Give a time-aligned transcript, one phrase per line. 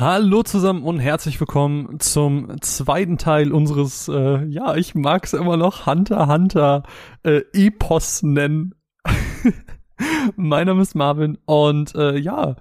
[0.00, 5.84] Hallo zusammen und herzlich willkommen zum zweiten Teil unseres, äh, ja, ich mag's immer noch
[5.84, 6.84] Hunter Hunter
[7.22, 8.74] äh, Epos nennen.
[10.36, 12.56] mein Name ist Marvin und äh, ja,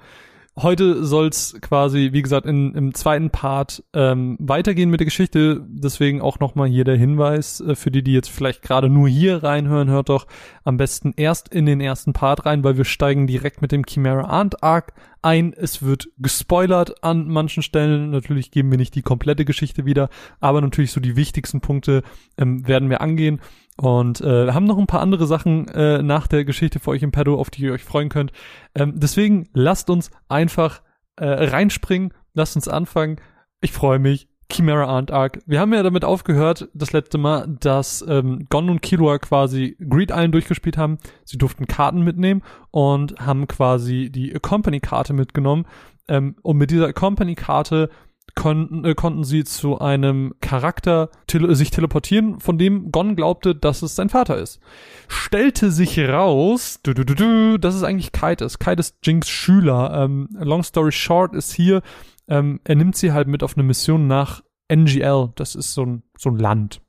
[0.57, 5.65] heute soll's quasi, wie gesagt, in, im zweiten Part ähm, weitergehen mit der Geschichte.
[5.67, 9.43] Deswegen auch nochmal hier der Hinweis äh, für die, die jetzt vielleicht gerade nur hier
[9.43, 10.27] reinhören, hört doch
[10.63, 14.29] am besten erst in den ersten Part rein, weil wir steigen direkt mit dem Chimera
[14.29, 15.53] Ant Arc ein.
[15.53, 18.11] Es wird gespoilert an manchen Stellen.
[18.11, 22.03] Natürlich geben wir nicht die komplette Geschichte wieder, aber natürlich so die wichtigsten Punkte
[22.37, 23.41] ähm, werden wir angehen.
[23.79, 27.11] Und äh, haben noch ein paar andere Sachen äh, nach der Geschichte für euch im
[27.11, 28.33] Pedo, auf die ihr euch freuen könnt.
[28.75, 30.81] Ähm, deswegen lasst uns einfach
[31.15, 33.21] äh, reinspringen, lasst uns anfangen.
[33.61, 34.27] Ich freue mich.
[34.51, 35.39] Chimera Ant Arc.
[35.45, 40.09] Wir haben ja damit aufgehört, das letzte Mal, dass ähm, Gon und Killua quasi Greed
[40.09, 40.97] Island durchgespielt haben.
[41.23, 42.41] Sie durften Karten mitnehmen
[42.71, 45.67] und haben quasi die Company-Karte mitgenommen.
[46.09, 47.89] Ähm, und mit dieser Company-Karte
[48.35, 53.81] konnten, äh, konnten sie zu einem Charakter tele sich teleportieren, von dem Gon glaubte, dass
[53.81, 54.59] es sein Vater ist.
[55.07, 58.59] Stellte sich raus, du, du, du, du, dass es eigentlich Kite ist.
[58.59, 60.03] Kite ist Jinx Schüler.
[60.03, 61.81] Ähm, long story short ist hier,
[62.27, 65.29] ähm, er nimmt sie halt mit auf eine Mission nach NGL.
[65.35, 66.81] Das ist so ein, so ein Land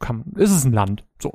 [0.00, 1.32] kann ist es ein Land, so.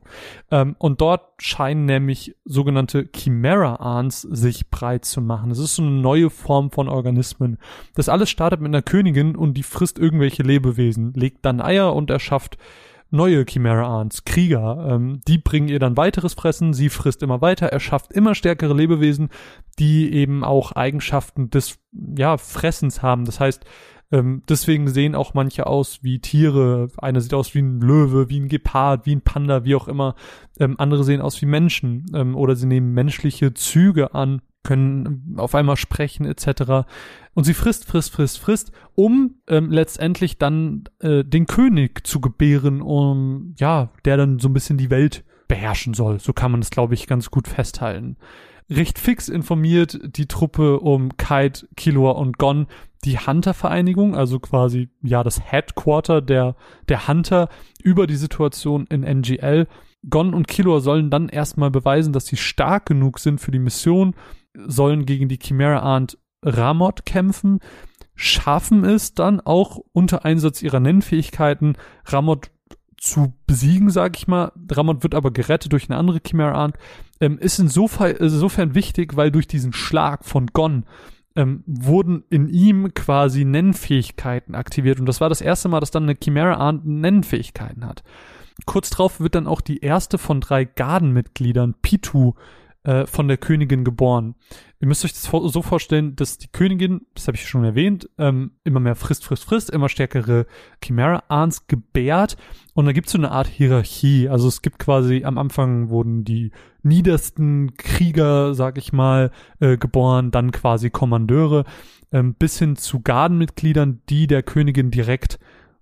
[0.52, 5.52] Ähm, und dort scheinen nämlich sogenannte Chimera-Ahns sich breit zu machen.
[5.52, 7.58] Es ist so eine neue Form von Organismen.
[7.96, 12.10] Das alles startet mit einer Königin und die frisst irgendwelche Lebewesen, legt dann Eier und
[12.10, 12.58] erschafft
[13.12, 14.88] neue Chimera-Ahns, Krieger.
[14.90, 19.30] Ähm, die bringen ihr dann weiteres Fressen, sie frisst immer weiter, erschafft immer stärkere Lebewesen,
[19.80, 21.78] die eben auch Eigenschaften des,
[22.18, 23.26] ja, Fressens haben.
[23.26, 23.66] Das heißt,
[24.12, 26.90] ähm, deswegen sehen auch manche aus wie Tiere.
[26.98, 30.16] Einer sieht aus wie ein Löwe, wie ein Gepard, wie ein Panda, wie auch immer.
[30.60, 35.56] Ähm, andere sehen aus wie Menschen ähm, oder sie nehmen menschliche Züge an, können auf
[35.56, 36.88] einmal sprechen etc.
[37.34, 42.82] Und sie frisst, frisst, frisst, frisst, um ähm, letztendlich dann äh, den König zu gebären,
[42.82, 46.20] um ja, der dann so ein bisschen die Welt beherrschen soll.
[46.20, 48.18] So kann man es, glaube ich, ganz gut festhalten
[48.72, 52.68] recht fix informiert die Truppe um Kite, Killua und Gon
[53.04, 56.56] die Hunter-Vereinigung, also quasi ja das Headquarter der,
[56.88, 57.50] der Hunter
[57.84, 59.68] über die Situation in NGL.
[60.10, 64.16] Gon und Killua sollen dann erstmal beweisen, dass sie stark genug sind für die Mission,
[64.54, 67.60] sollen gegen die Chimera Ant Ramot kämpfen,
[68.16, 72.52] schaffen es dann auch unter Einsatz ihrer Nennfähigkeiten Ramot
[72.98, 74.52] zu besiegen, sag ich mal.
[74.72, 76.78] Ramot wird aber gerettet durch eine andere Chimera Ant.
[77.20, 80.86] Ähm, ist insofern, insofern wichtig, weil durch diesen Schlag von Gon
[81.36, 85.00] ähm, wurden in ihm quasi Nennfähigkeiten aktiviert.
[85.00, 88.04] Und das war das erste Mal, dass dann eine Chimera Nennfähigkeiten hat.
[88.66, 92.34] Kurz drauf wird dann auch die erste von drei Gardenmitgliedern, Pitu,
[92.84, 94.36] äh, von der Königin geboren.
[94.82, 98.54] Ihr müsst euch das so vorstellen, dass die Königin, das habe ich schon erwähnt, ähm,
[98.64, 100.48] immer mehr frisst, frisst, frisst, immer stärkere
[100.84, 102.36] Chimera-Ahns gebärt
[102.74, 104.28] und da gibt es so eine Art Hierarchie.
[104.28, 110.32] Also es gibt quasi, am Anfang wurden die niedersten Krieger, sag ich mal, äh, geboren,
[110.32, 111.66] dann quasi Kommandeure,
[112.12, 115.38] ähm, bis hin zu Gardenmitgliedern, die der Königin direkt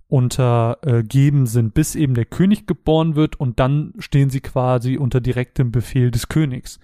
[0.09, 5.71] untergeben sind, bis eben der König geboren wird und dann stehen sie quasi unter direktem
[5.71, 6.81] Befehl des Königs.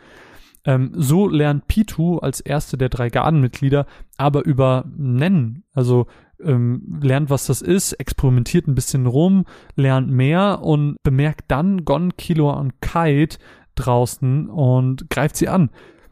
[0.65, 3.85] Ähm, so lernt Pitu als erste der drei Gardenmitglieder
[4.17, 6.07] aber über Nennen, also
[6.43, 9.45] ähm, lernt, was das ist, experimentiert ein bisschen rum,
[9.75, 13.37] lernt mehr und bemerkt dann Gon, Killua und Kite
[13.75, 15.69] draußen und greift sie an.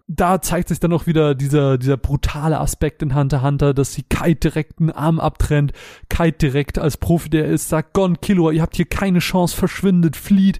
[0.08, 4.04] Da zeigt sich dann auch wieder dieser, dieser brutale Aspekt in Hunter Hunter, dass sie
[4.04, 5.72] Kite direkt einen Arm abtrennt,
[6.10, 10.16] Kite direkt als Profi, der ist, sagt, Gon, Killua, ihr habt hier keine Chance, verschwindet,
[10.16, 10.60] flieht,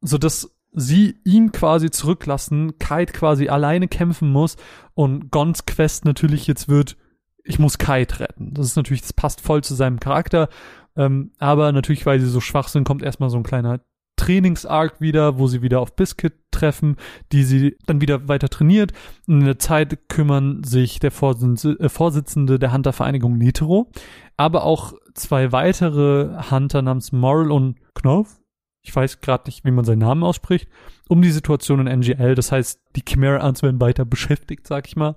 [0.00, 4.56] so dass sie ihn quasi zurücklassen, Kite quasi alleine kämpfen muss
[4.94, 6.96] und Gons Quest natürlich jetzt wird,
[7.42, 8.54] ich muss Kite retten.
[8.54, 10.48] Das ist natürlich, das passt voll zu seinem Charakter,
[10.96, 13.80] ähm, aber natürlich, weil sie so schwach sind, kommt erstmal so ein kleiner
[14.16, 16.96] Trainingsarg wieder, wo sie wieder auf Biscuit treffen,
[17.32, 18.92] die sie dann wieder weiter trainiert.
[19.26, 23.90] in der Zeit kümmern sich der äh, Vorsitzende der Hunter-Vereinigung Netero,
[24.36, 28.38] aber auch zwei weitere Hunter namens Moral und Knopf,
[28.86, 30.68] ich weiß gerade nicht, wie man seinen Namen ausspricht,
[31.08, 32.34] um die Situation in NGL.
[32.34, 35.16] Das heißt, die Chimera Ants werden weiter beschäftigt, sag ich mal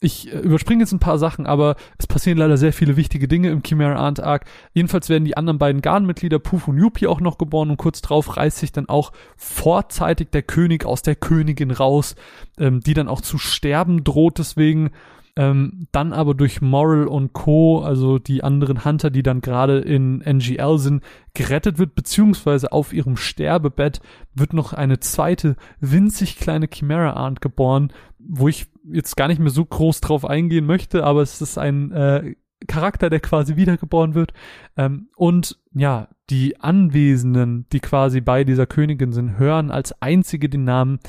[0.00, 3.50] ich äh, überspringe jetzt ein paar Sachen, aber es passieren leider sehr viele wichtige Dinge
[3.50, 4.46] im Chimera Ant Arc.
[4.72, 8.36] Jedenfalls werden die anderen beiden Garnmitglieder Puf und Yuppie auch noch geboren und kurz drauf
[8.36, 12.16] reißt sich dann auch vorzeitig der König aus der Königin raus,
[12.58, 14.90] ähm, die dann auch zu sterben droht deswegen.
[15.40, 20.20] Ähm, dann aber durch Moral und Co., also die anderen Hunter, die dann gerade in
[20.20, 21.02] NGL sind,
[21.32, 24.02] gerettet wird, beziehungsweise auf ihrem Sterbebett
[24.34, 29.48] wird noch eine zweite winzig kleine Chimera Ant geboren, wo ich jetzt gar nicht mehr
[29.48, 32.34] so groß drauf eingehen möchte, aber es ist ein äh,
[32.66, 34.34] Charakter, der quasi wiedergeboren wird.
[34.76, 40.64] Ähm, und ja, die Anwesenden, die quasi bei dieser Königin sind, hören als einzige den
[40.64, 41.00] Namen,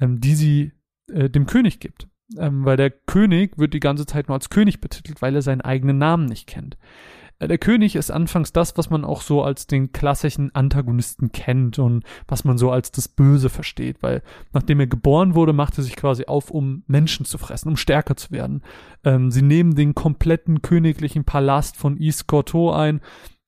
[0.00, 0.72] ähm, die sie
[1.12, 2.08] äh, dem König gibt.
[2.36, 5.62] Ähm, weil der König wird die ganze Zeit nur als König betitelt, weil er seinen
[5.62, 6.76] eigenen Namen nicht kennt.
[7.38, 11.78] Äh, der König ist anfangs das, was man auch so als den klassischen Antagonisten kennt
[11.78, 14.22] und was man so als das Böse versteht, weil
[14.52, 18.16] nachdem er geboren wurde, macht er sich quasi auf, um Menschen zu fressen, um stärker
[18.16, 18.62] zu werden.
[19.04, 23.00] Ähm, sie nehmen den kompletten königlichen Palast von Iskorto ein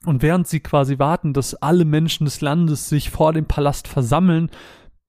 [0.07, 4.51] und während sie quasi warten, dass alle Menschen des Landes sich vor dem Palast versammeln,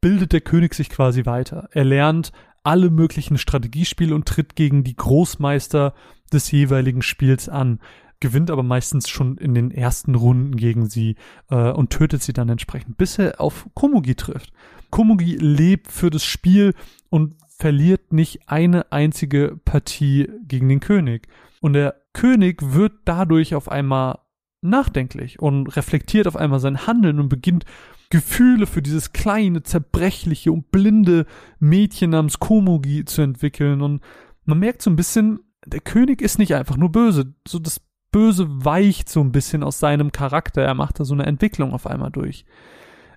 [0.01, 1.69] bildet der König sich quasi weiter.
[1.71, 2.31] Er lernt
[2.63, 5.93] alle möglichen Strategiespiele und tritt gegen die Großmeister
[6.31, 7.79] des jeweiligen Spiels an
[8.21, 11.15] gewinnt aber meistens schon in den ersten Runden gegen sie
[11.49, 14.53] äh, und tötet sie dann entsprechend, bis er auf Komugi trifft.
[14.91, 16.73] Komugi lebt für das Spiel
[17.09, 21.27] und verliert nicht eine einzige Partie gegen den König.
[21.59, 24.19] Und der König wird dadurch auf einmal
[24.61, 27.65] nachdenklich und reflektiert auf einmal sein Handeln und beginnt
[28.09, 31.25] Gefühle für dieses kleine, zerbrechliche und blinde
[31.59, 33.81] Mädchen namens Komugi zu entwickeln.
[33.81, 34.01] Und
[34.45, 37.33] man merkt so ein bisschen, der König ist nicht einfach nur böse.
[37.47, 37.81] So das
[38.11, 40.61] Böse weicht so ein bisschen aus seinem Charakter.
[40.61, 42.45] Er macht da so eine Entwicklung auf einmal durch.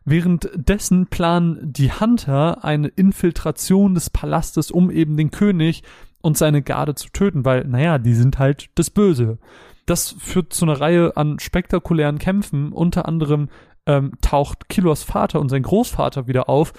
[0.04, 5.82] Währenddessen planen die Hunter eine Infiltration des Palastes, um eben den König
[6.24, 9.38] und seine Garde zu töten, weil, naja, die sind halt das Böse.
[9.84, 12.72] Das führt zu einer Reihe an spektakulären Kämpfen.
[12.72, 13.50] Unter anderem
[13.84, 16.72] ähm, taucht Kilos Vater und sein Großvater wieder auf,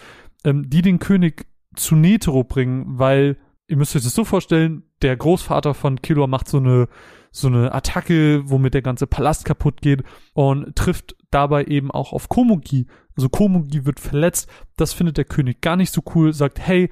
[0.43, 1.45] ähm, die den König
[1.75, 3.37] zu Netero bringen, weil,
[3.67, 6.87] ihr müsst euch das so vorstellen, der Großvater von Killua macht so eine
[7.29, 10.03] so eine Attacke, womit der ganze Palast kaputt geht
[10.33, 12.87] und trifft dabei eben auch auf Komugi.
[13.17, 14.49] Also Komugi wird verletzt.
[14.77, 16.89] Das findet der König gar nicht so cool, sagt, hey,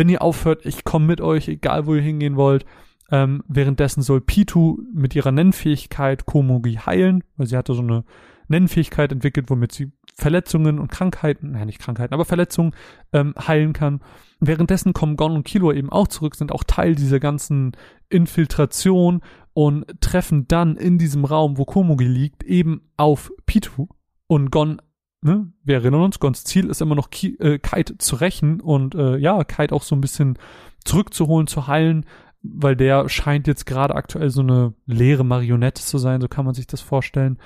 [0.00, 2.64] wenn ihr aufhört, ich komme mit euch, egal wo ihr hingehen wollt.
[3.10, 8.04] Ähm, währenddessen soll Pitu mit ihrer Nennfähigkeit Komugi heilen, weil sie hatte so eine
[8.48, 12.72] Nennfähigkeit entwickelt, womit sie Verletzungen und Krankheiten, nein, nicht Krankheiten, aber Verletzungen
[13.12, 14.00] ähm, heilen kann.
[14.40, 17.72] Währenddessen kommen Gon und Kilo eben auch zurück, sind auch Teil dieser ganzen
[18.08, 19.20] Infiltration
[19.52, 23.88] und treffen dann in diesem Raum, wo Komugi liegt, eben auf Pitu.
[24.26, 24.80] Und Gon,
[25.22, 28.94] ne, wir erinnern uns, Gons Ziel ist immer noch Ki äh, Kite zu rächen und
[28.94, 30.38] äh, ja, Kite auch so ein bisschen
[30.84, 32.06] zurückzuholen, zu heilen,
[32.42, 36.54] weil der scheint jetzt gerade aktuell so eine leere Marionette zu sein, so kann man
[36.54, 37.38] sich das vorstellen.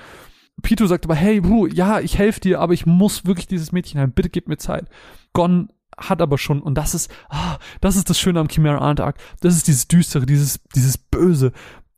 [0.62, 3.98] Pitu sagt aber, hey, Bru, ja, ich helfe dir, aber ich muss wirklich dieses Mädchen
[3.98, 4.88] heilen, bitte gib mir Zeit.
[5.32, 9.00] Gon hat aber schon, und das ist, ah, das ist das Schöne am Chimera Ant
[9.00, 11.52] Arc, das ist dieses Düstere, dieses, dieses Böse,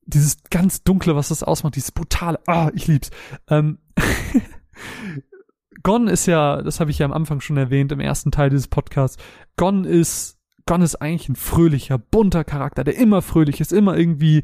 [0.07, 3.11] dieses ganz Dunkle, was das ausmacht, dieses Brutale, ah, ich lieb's.
[3.49, 3.79] Ähm,
[5.83, 8.69] Gon ist ja, das habe ich ja am Anfang schon erwähnt, im ersten Teil dieses
[8.69, 9.23] Podcasts,
[9.57, 14.43] Gon ist, Gon ist eigentlich ein fröhlicher, bunter Charakter, der immer fröhlich ist, immer irgendwie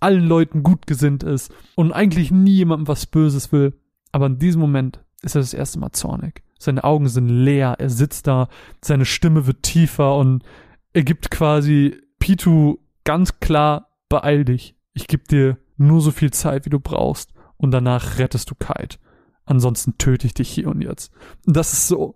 [0.00, 3.74] allen Leuten gut gesinnt ist und eigentlich nie jemandem was Böses will.
[4.12, 6.42] Aber in diesem Moment ist er das erste Mal zornig.
[6.58, 8.48] Seine Augen sind leer, er sitzt da,
[8.82, 10.44] seine Stimme wird tiefer und
[10.92, 14.76] er gibt quasi Pitu ganz klar, beeil dich.
[14.92, 18.98] Ich gebe dir nur so viel Zeit, wie du brauchst und danach rettest du Kite.
[19.44, 21.12] Ansonsten töte ich dich hier und jetzt.
[21.46, 22.14] Und das ist so,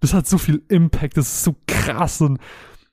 [0.00, 2.38] das hat so viel Impact, das ist so krass und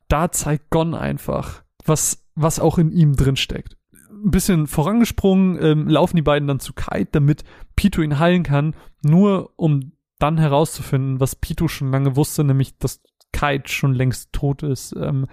[0.08, 3.78] da zeigt Gon einfach, was, was auch in ihm drin steckt
[4.26, 7.44] ein bisschen vorangesprungen, ähm, laufen die beiden dann zu Kite, damit
[7.76, 13.02] Pito ihn heilen kann, nur um dann herauszufinden, was Pito schon lange wusste, nämlich, dass
[13.32, 14.96] Kite schon längst tot ist.
[14.98, 15.28] Ähm,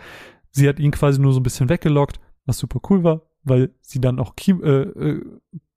[0.50, 4.00] sie hat ihn quasi nur so ein bisschen weggelockt, was super cool war, weil sie
[4.00, 5.25] dann auch Kim, äh, äh,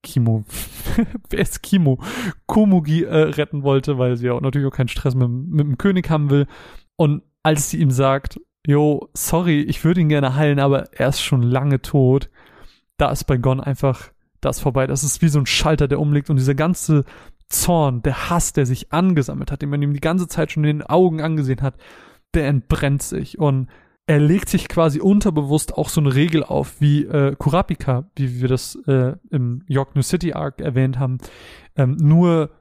[0.05, 0.45] Kimo,
[1.31, 1.99] ist Kimo?
[2.45, 6.09] Komugi äh, retten wollte, weil sie auch natürlich auch keinen Stress mit, mit dem König
[6.09, 6.47] haben will.
[6.95, 11.21] Und als sie ihm sagt, jo, sorry, ich würde ihn gerne heilen, aber er ist
[11.21, 12.29] schon lange tot,
[12.97, 14.87] da ist bei Gon einfach das vorbei.
[14.87, 17.03] Das ist wie so ein Schalter, der umlegt und dieser ganze
[17.49, 20.79] Zorn, der Hass, der sich angesammelt hat, den man ihm die ganze Zeit schon in
[20.79, 21.75] den Augen angesehen hat,
[22.35, 23.69] der entbrennt sich und
[24.07, 28.47] er legt sich quasi unterbewusst auch so eine Regel auf, wie äh, Kurapika, wie wir
[28.47, 31.17] das äh, im York New City Arc erwähnt haben,
[31.75, 32.51] ähm, nur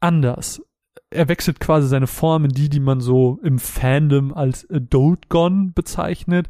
[0.00, 0.60] anders.
[1.10, 5.72] Er wechselt quasi seine Form in die, die man so im Fandom als Adult Gon
[5.72, 6.48] bezeichnet.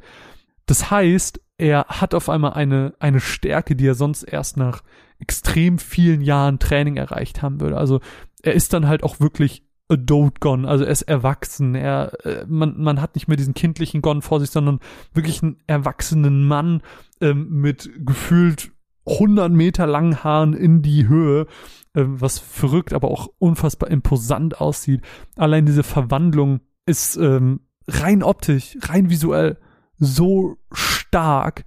[0.67, 4.83] Das heißt, er hat auf einmal eine, eine Stärke, die er sonst erst nach
[5.19, 7.76] extrem vielen Jahren Training erreicht haben würde.
[7.76, 8.00] Also
[8.43, 12.78] er ist dann halt auch wirklich adult gone, also er ist erwachsen, er, äh, man,
[12.78, 14.80] man hat nicht mehr diesen kindlichen Gon vor sich, sondern
[15.14, 16.83] wirklich einen erwachsenen Mann
[17.21, 18.71] ähm, mit gefühlt
[19.07, 21.47] 100 Meter langen Haaren in die Höhe,
[21.95, 25.02] ähm, was verrückt, aber auch unfassbar imposant aussieht.
[25.37, 29.59] Allein diese Verwandlung ist ähm, rein optisch, rein visuell
[29.99, 31.64] so stark.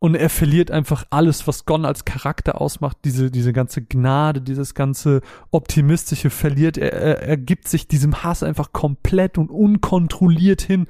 [0.00, 4.74] Und er verliert einfach alles, was Gon als Charakter ausmacht, diese, diese ganze Gnade, dieses
[4.74, 6.78] ganze Optimistische verliert.
[6.78, 10.86] Er, er, er gibt sich diesem Hass einfach komplett und unkontrolliert hin.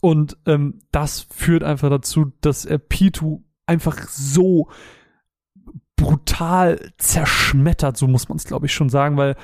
[0.00, 4.68] Und ähm, das führt einfach dazu, dass er Pitu einfach so
[5.94, 9.36] brutal zerschmettert, so muss man es, glaube ich, schon sagen, weil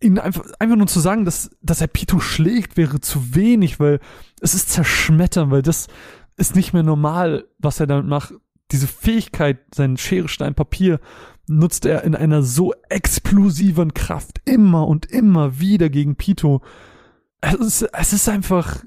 [0.00, 4.00] ihn einfach, einfach nur zu sagen, dass, dass er Pitu schlägt, wäre zu wenig, weil
[4.40, 5.88] es ist zerschmettern, weil das,
[6.36, 8.34] ist nicht mehr normal, was er damit macht.
[8.70, 11.00] Diese Fähigkeit, seinen Schere, Stein, Papier
[11.46, 16.62] nutzt er in einer so explosiven Kraft immer und immer wieder gegen Pito.
[17.40, 18.82] Es ist, es ist einfach,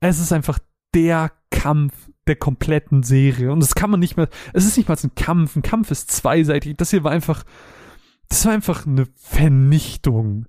[0.00, 0.58] es ist einfach
[0.94, 1.92] der Kampf
[2.26, 3.52] der kompletten Serie.
[3.52, 5.56] Und das kann man nicht mehr, es ist nicht mal ein Kampf.
[5.56, 6.76] Ein Kampf ist zweiseitig.
[6.76, 7.44] Das hier war einfach,
[8.28, 10.46] das war einfach eine Vernichtung.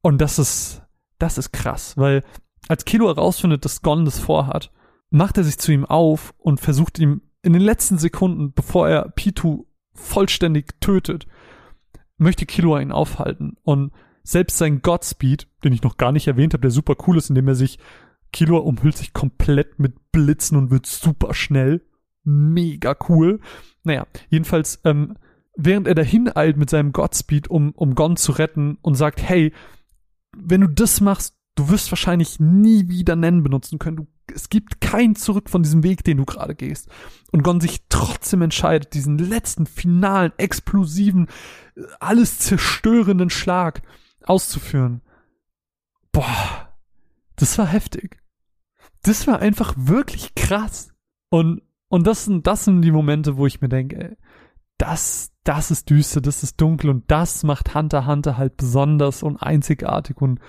[0.00, 0.82] Und das ist,
[1.18, 2.24] das ist krass, weil
[2.68, 4.70] als Kilo herausfindet, dass Gon das vorhat,
[5.10, 9.08] macht er sich zu ihm auf und versucht ihm in den letzten Sekunden, bevor er
[9.10, 11.26] Pitu vollständig tötet,
[12.18, 13.56] möchte Killua ihn aufhalten.
[13.62, 17.30] Und selbst sein Godspeed, den ich noch gar nicht erwähnt habe, der super cool ist,
[17.30, 17.78] indem er sich,
[18.32, 21.82] Killua umhüllt sich komplett mit Blitzen und wird super schnell.
[22.24, 23.40] Mega cool.
[23.84, 25.16] Naja, jedenfalls, ähm,
[25.56, 29.52] während er dahin eilt mit seinem Godspeed, um, um Gon zu retten und sagt, hey,
[30.36, 33.96] wenn du das machst, du wirst wahrscheinlich nie wieder Nennen benutzen können.
[33.96, 36.88] Du es gibt kein Zurück von diesem Weg, den du gerade gehst.
[37.32, 41.28] Und Gon sich trotzdem entscheidet, diesen letzten, finalen, explosiven,
[42.00, 43.82] alles zerstörenden Schlag
[44.24, 45.02] auszuführen.
[46.12, 46.74] Boah,
[47.36, 48.18] das war heftig.
[49.02, 50.92] Das war einfach wirklich krass.
[51.30, 54.16] Und, und das sind, das sind die Momente, wo ich mir denke, ey,
[54.78, 59.36] das, das ist düster, das ist dunkel und das macht Hunter Hunter halt besonders und
[59.36, 60.40] einzigartig und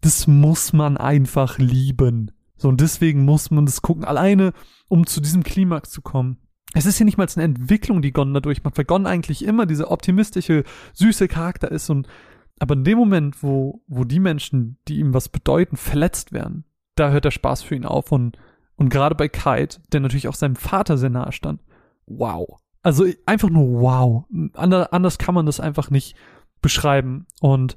[0.00, 2.32] das muss man einfach lieben.
[2.56, 4.52] So, und deswegen muss man das gucken, alleine,
[4.88, 6.38] um zu diesem Klimax zu kommen.
[6.74, 9.66] Es ist ja nicht mal eine Entwicklung, die Gon da durchmacht, weil Gon eigentlich immer
[9.66, 12.08] dieser optimistische, süße Charakter ist und
[12.58, 17.10] aber in dem Moment, wo, wo die Menschen, die ihm was bedeuten, verletzt werden, da
[17.10, 18.38] hört der Spaß für ihn auf und,
[18.76, 21.60] und gerade bei Kite, der natürlich auch seinem Vater sehr nahe stand,
[22.06, 22.60] wow.
[22.82, 24.24] Also einfach nur wow.
[24.54, 26.16] Anders kann man das einfach nicht
[26.62, 27.76] beschreiben und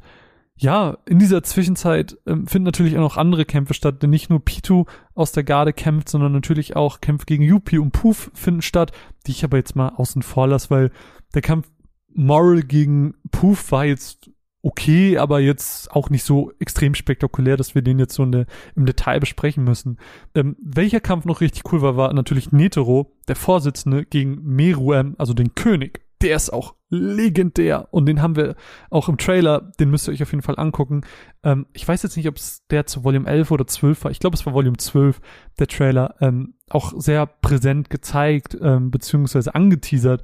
[0.62, 4.44] ja, in dieser Zwischenzeit ähm, finden natürlich auch noch andere Kämpfe statt, denn nicht nur
[4.44, 4.84] Pitu
[5.16, 8.92] aus der Garde kämpft, sondern natürlich auch Kämpfe gegen Yuppie und Poof finden statt,
[9.26, 10.92] die ich aber jetzt mal außen vor lasse, weil
[11.34, 11.70] der Kampf
[12.14, 14.30] Moral gegen Poof war jetzt
[14.62, 18.86] okay, aber jetzt auch nicht so extrem spektakulär, dass wir den jetzt so der, im
[18.86, 19.98] Detail besprechen müssen.
[20.36, 25.34] Ähm, welcher Kampf noch richtig cool war, war natürlich Netero, der Vorsitzende, gegen Meruem, also
[25.34, 28.56] den König der ist auch legendär und den haben wir
[28.90, 31.02] auch im Trailer, den müsst ihr euch auf jeden Fall angucken.
[31.44, 34.12] Ähm, ich weiß jetzt nicht, ob es der zu Volume 11 oder 12 war.
[34.12, 35.22] Ich glaube, es war Volume 12,
[35.60, 36.16] der Trailer.
[36.20, 40.24] Ähm, auch sehr präsent gezeigt, ähm, beziehungsweise angeteasert,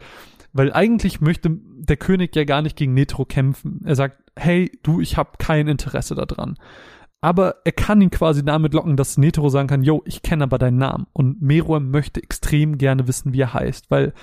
[0.54, 3.82] weil eigentlich möchte der König ja gar nicht gegen Netro kämpfen.
[3.86, 6.58] Er sagt, hey, du, ich habe kein Interesse daran.
[7.22, 10.58] Aber er kann ihn quasi damit locken, dass Netro sagen kann, yo, ich kenne aber
[10.58, 11.08] deinen Namen.
[11.14, 14.14] Und Meruem möchte extrem gerne wissen, wie er heißt, weil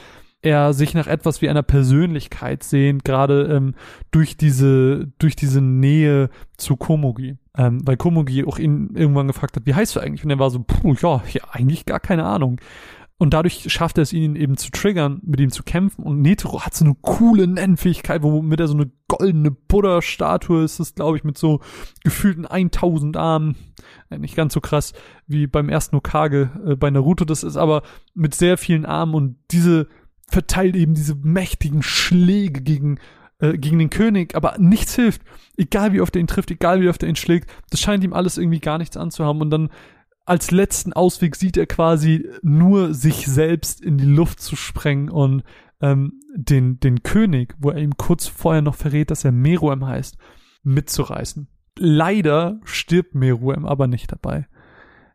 [0.42, 3.74] er sich nach etwas wie einer Persönlichkeit sehnt, gerade ähm,
[4.10, 7.36] durch diese durch diese Nähe zu Komugi.
[7.56, 10.24] Ähm, weil Komugi auch ihn irgendwann gefragt hat, wie heißt du eigentlich?
[10.24, 12.60] Und er war so, puh, ja, ja, eigentlich gar keine Ahnung.
[13.18, 16.02] Und dadurch schafft er es ihn eben zu triggern, mit ihm zu kämpfen.
[16.02, 20.96] Und Netero hat so eine coole Nennfähigkeit, womit er so eine goldene Buddha-Statue ist, das
[20.96, 21.60] glaube ich, mit so
[22.02, 23.54] gefühlten 1000 Armen.
[24.10, 24.92] Ja, nicht ganz so krass
[25.28, 27.24] wie beim ersten Okage äh, bei Naruto.
[27.24, 27.82] Das ist aber
[28.12, 29.86] mit sehr vielen Armen und diese
[30.32, 32.98] verteilt eben diese mächtigen Schläge gegen,
[33.38, 35.22] äh, gegen den König, aber nichts hilft.
[35.56, 38.12] Egal wie oft er ihn trifft, egal wie oft er ihn schlägt, das scheint ihm
[38.12, 39.70] alles irgendwie gar nichts anzuhaben und dann
[40.24, 45.42] als letzten Ausweg sieht er quasi nur sich selbst in die Luft zu sprengen und
[45.80, 50.16] ähm, den, den König, wo er ihm kurz vorher noch verrät, dass er Meruem heißt,
[50.62, 51.48] mitzureißen.
[51.76, 54.46] Leider stirbt Meruem aber nicht dabei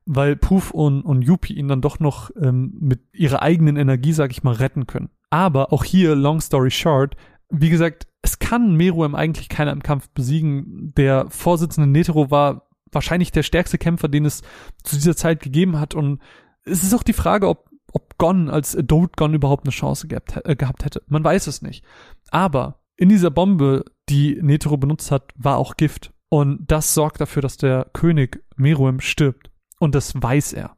[0.08, 4.32] weil Poof und, und Yuppie ihn dann doch noch ähm, mit ihrer eigenen Energie, sag
[4.32, 5.10] ich mal, retten können.
[5.30, 7.16] Aber auch hier, long story short,
[7.50, 10.94] wie gesagt, es kann Meruem eigentlich keiner im Kampf besiegen.
[10.98, 14.42] Der Vorsitzende Netero war wahrscheinlich der stärkste Kämpfer, den es
[14.84, 15.94] zu dieser Zeit gegeben hat.
[15.94, 16.22] Und
[16.64, 20.40] es ist auch die Frage, ob, ob Gon als Adult Gon überhaupt eine Chance gehabt,
[20.46, 21.04] äh, gehabt hätte.
[21.08, 21.84] Man weiß es nicht.
[22.30, 26.12] Aber in dieser Bombe, die Netero benutzt hat, war auch Gift.
[26.30, 29.52] Und das sorgt dafür, dass der König Meruem stirbt.
[29.80, 30.78] Und das weiß er.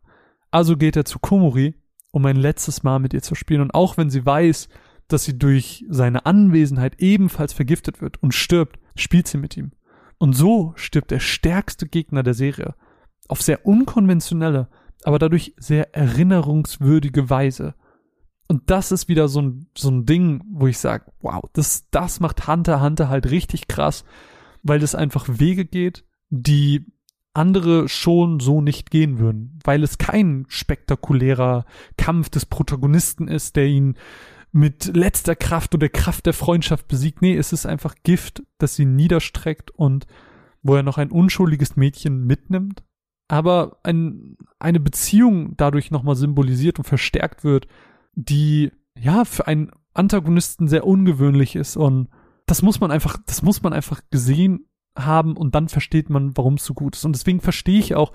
[0.52, 1.76] Also geht er zu Komori,
[2.12, 3.62] um ein letztes Mal mit ihr zu spielen.
[3.62, 4.70] Und auch wenn sie weiß,
[5.08, 9.72] dass sie durch seine Anwesenheit ebenfalls vergiftet wird und stirbt, spielt sie mit ihm.
[10.18, 12.76] Und so stirbt der stärkste Gegner der Serie.
[13.28, 14.70] Auf sehr unkonventionelle,
[15.04, 17.76] aber dadurch sehr erinnerungswürdige Weise.
[18.48, 22.20] Und das ist wieder so ein, so ein Ding, wo ich sage, wow, das, das
[22.20, 24.04] macht Hunter Hunter halt richtig krass,
[24.64, 26.86] weil das einfach Wege geht, die
[27.34, 31.66] andere schon so nicht gehen würden, weil es kein spektakulärer
[31.98, 33.96] Kampf des Protagonisten ist, der ihn
[34.52, 37.22] mit letzter Kraft oder Kraft der Freundschaft besiegt.
[37.22, 40.08] Nee, es ist einfach Gift, das ihn niederstreckt und
[40.64, 42.84] wo er noch ein unschuldiges Mädchen mitnimmt,
[43.28, 47.68] aber ein, eine Beziehung dadurch nochmal symbolisiert und verstärkt wird,
[48.16, 52.10] die ja für einen Antagonisten sehr ungewöhnlich ist und
[52.46, 54.66] das muss man einfach, das muss man einfach gesehen
[55.06, 57.06] haben und dann versteht man, warum es so gut ist.
[57.06, 58.12] Und deswegen verstehe ich auch,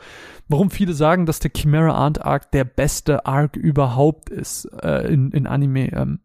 [0.48, 5.30] warum viele sagen, dass der Chimera Ant Arc der beste Arc überhaupt ist äh, in,
[5.32, 6.20] in Anime, ähm,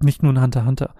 [0.00, 0.94] nicht nur in Hunter Hunter,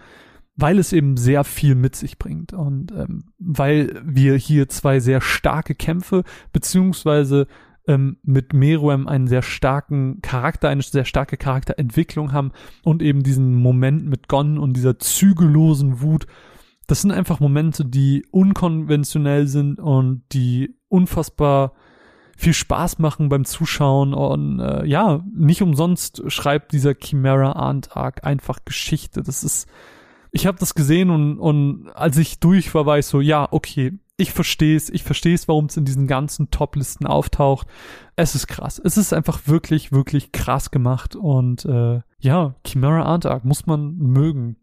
[0.57, 5.21] weil es eben sehr viel mit sich bringt und ähm, weil wir hier zwei sehr
[5.21, 7.47] starke Kämpfe beziehungsweise
[7.87, 13.55] ähm, mit Meruem einen sehr starken Charakter, eine sehr starke Charakterentwicklung haben und eben diesen
[13.55, 16.27] Moment mit Gon und dieser zügellosen Wut.
[16.93, 21.73] Das sind einfach Momente, die unkonventionell sind und die unfassbar
[22.37, 28.25] viel Spaß machen beim Zuschauen und äh, ja, nicht umsonst schreibt dieser Chimera Ant Arc
[28.25, 29.23] einfach Geschichte.
[29.23, 29.71] Das ist,
[30.33, 33.99] ich habe das gesehen und, und als ich durch war, war ich so, ja, okay,
[34.19, 37.69] ich verstehe es, ich verstehe es, warum es in diesen ganzen Top-Listen auftaucht.
[38.17, 38.79] Es ist krass.
[38.79, 41.17] Es ist einfach wirklich, wirklich krass gemacht.
[41.17, 44.57] Und äh, ja, Chimera Ant Arc muss man mögen.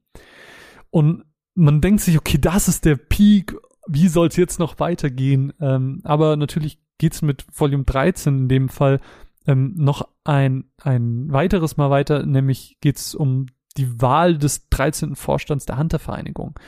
[0.91, 1.23] Und
[1.59, 3.55] man denkt sich, okay, das ist der Peak.
[3.87, 5.53] Wie soll es jetzt noch weitergehen?
[5.59, 8.99] Ähm, aber natürlich geht's mit Volume 13 in dem Fall
[9.45, 13.47] ähm, noch ein, ein weiteres Mal weiter, nämlich geht's um
[13.77, 15.15] die Wahl des 13.
[15.15, 16.59] Vorstands der Hunter-Vereinigung.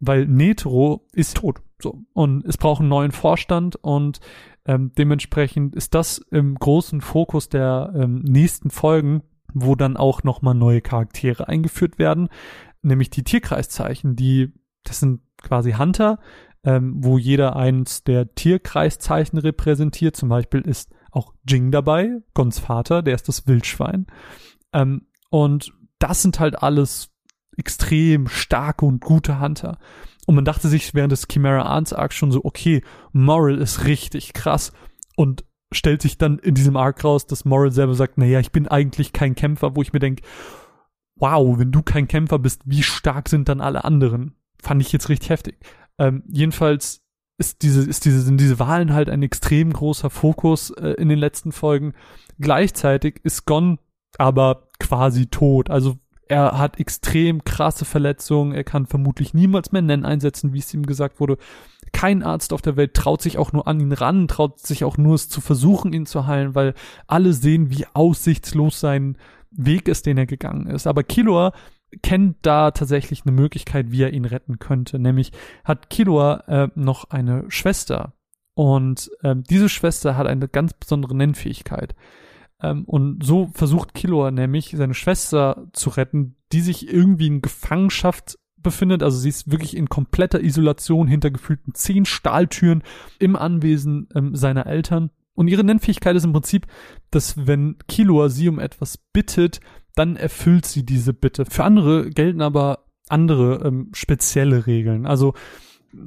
[0.00, 1.60] Weil Netro ist tot.
[1.80, 2.02] So.
[2.12, 4.20] Und es braucht einen neuen Vorstand und
[4.66, 9.22] ähm, dementsprechend ist das im großen Fokus der ähm, nächsten Folgen,
[9.52, 12.28] wo dann auch nochmal neue Charaktere eingeführt werden,
[12.84, 14.52] nämlich die Tierkreiszeichen, die,
[14.84, 16.18] das sind quasi Hunter,
[16.64, 20.16] ähm, wo jeder eins der Tierkreiszeichen repräsentiert.
[20.16, 24.06] Zum Beispiel ist auch Jing dabei, Gons Vater, der ist das Wildschwein.
[24.72, 27.10] Ähm, und das sind halt alles
[27.56, 29.78] extrem starke und gute Hunter.
[30.26, 34.32] Und man dachte sich während des Chimera Arts Arc schon so, okay, Moral ist richtig
[34.32, 34.72] krass
[35.16, 38.68] und stellt sich dann in diesem Arc raus, dass Moral selber sagt, naja, ich bin
[38.68, 40.22] eigentlich kein Kämpfer, wo ich mir denke,
[41.16, 44.34] wow, wenn du kein Kämpfer bist, wie stark sind dann alle anderen?
[44.60, 45.58] Fand ich jetzt richtig heftig.
[45.98, 47.02] Ähm, jedenfalls
[47.38, 51.18] ist diese, ist diese, sind diese Wahlen halt ein extrem großer Fokus äh, in den
[51.18, 51.94] letzten Folgen.
[52.38, 53.78] Gleichzeitig ist Gon
[54.18, 55.70] aber quasi tot.
[55.70, 55.96] Also
[56.28, 58.52] er hat extrem krasse Verletzungen.
[58.52, 61.36] Er kann vermutlich niemals mehr Nen einsetzen, wie es ihm gesagt wurde.
[61.92, 64.96] Kein Arzt auf der Welt traut sich auch nur an ihn ran, traut sich auch
[64.96, 66.74] nur es zu versuchen, ihn zu heilen, weil
[67.06, 69.16] alle sehen, wie aussichtslos sein
[69.56, 70.86] Weg ist, den er gegangen ist.
[70.86, 71.52] Aber Killua
[72.02, 74.98] kennt da tatsächlich eine Möglichkeit, wie er ihn retten könnte.
[74.98, 75.32] Nämlich
[75.64, 78.14] hat Killua äh, noch eine Schwester.
[78.54, 81.94] Und äh, diese Schwester hat eine ganz besondere Nennfähigkeit.
[82.60, 88.38] Ähm, und so versucht Killua nämlich seine Schwester zu retten, die sich irgendwie in Gefangenschaft
[88.56, 89.02] befindet.
[89.02, 92.82] Also sie ist wirklich in kompletter Isolation hinter gefühlten zehn Stahltüren
[93.18, 95.10] im Anwesen ähm, seiner Eltern.
[95.34, 96.66] Und ihre Nennfähigkeit ist im Prinzip,
[97.10, 99.60] dass wenn Killua sie um etwas bittet,
[99.94, 101.44] dann erfüllt sie diese Bitte.
[101.44, 105.06] Für andere gelten aber andere ähm, spezielle Regeln.
[105.06, 105.34] Also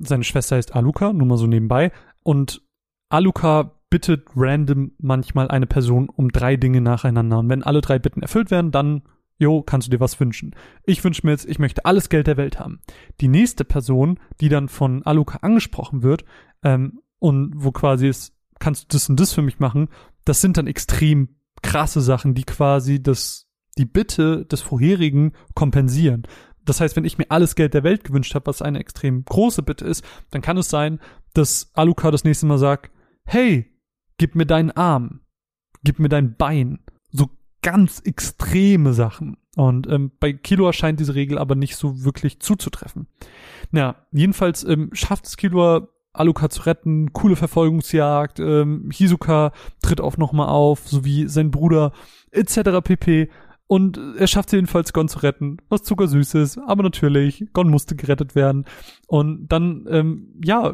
[0.02, 1.92] seine Schwester heißt Aluka, nur mal so nebenbei.
[2.24, 2.62] Und
[3.10, 7.40] Aluka bittet random manchmal eine Person um drei Dinge nacheinander.
[7.40, 9.04] Und wenn alle drei Bitten erfüllt werden, dann,
[9.38, 10.56] jo, kannst du dir was wünschen.
[10.84, 12.80] Ich wünsche mir jetzt, ich möchte alles Geld der Welt haben.
[13.22, 16.26] Die nächste Person, die dann von Aluka angesprochen wird,
[16.64, 18.37] ähm, und wo quasi ist,
[18.68, 19.88] kannst du das und das für mich machen,
[20.26, 26.24] das sind dann extrem krasse Sachen, die quasi das, die Bitte des vorherigen kompensieren.
[26.66, 29.64] Das heißt, wenn ich mir alles Geld der Welt gewünscht habe, was eine extrem große
[29.64, 31.00] Bitte ist, dann kann es sein,
[31.34, 32.92] dass Aluka das nächste Mal sagt,
[33.24, 33.74] hey,
[34.18, 35.22] gib mir deinen Arm,
[35.86, 36.80] gib mir dein Bein.
[37.10, 37.30] So
[37.62, 39.38] ganz extreme Sachen.
[39.56, 43.08] Und ähm, bei Killua scheint diese Regel aber nicht so wirklich zuzutreffen.
[43.72, 45.88] Na, jedenfalls ähm, schafft es Killua,
[46.20, 49.52] Aluka zu retten, coole Verfolgungsjagd, ähm, Hisoka
[49.82, 51.92] tritt auch nochmal auf, sowie sein Bruder,
[52.32, 52.82] etc.
[52.84, 53.30] pp.
[53.68, 58.34] Und er schafft jedenfalls, Gon zu retten, was zuckersüß ist, aber natürlich, Gon musste gerettet
[58.34, 58.66] werden.
[59.08, 60.74] Und dann, ähm, ja,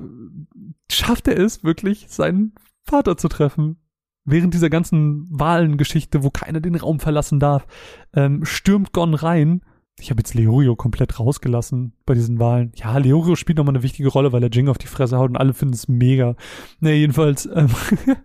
[0.92, 2.54] schafft er es wirklich, seinen
[2.84, 3.78] Vater zu treffen.
[4.26, 7.66] Während dieser ganzen Wahlengeschichte, wo keiner den Raum verlassen darf,
[8.14, 9.64] ähm, stürmt Gon rein.
[10.00, 12.72] Ich habe jetzt Leorio komplett rausgelassen bei diesen Wahlen.
[12.76, 15.38] Ja, Leorio spielt nochmal eine wichtige Rolle, weil er Jing auf die Fresse haut und
[15.38, 16.36] alle finden es mega.
[16.80, 17.70] Ne, jedenfalls, ähm,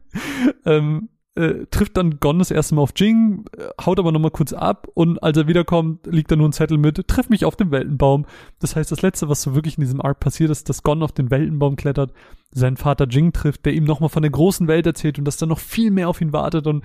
[0.64, 4.52] ähm, äh, trifft dann Gon das erste Mal auf Jing, äh, haut aber nochmal kurz
[4.52, 7.70] ab und als er wiederkommt, liegt da nur ein Zettel mit, triff mich auf den
[7.70, 8.26] Weltenbaum.
[8.58, 11.12] Das heißt, das Letzte, was so wirklich in diesem Arc passiert ist, dass Gon auf
[11.12, 12.12] den Weltenbaum klettert,
[12.50, 15.46] seinen Vater Jing trifft, der ihm nochmal von der großen Welt erzählt und dass da
[15.46, 16.82] noch viel mehr auf ihn wartet und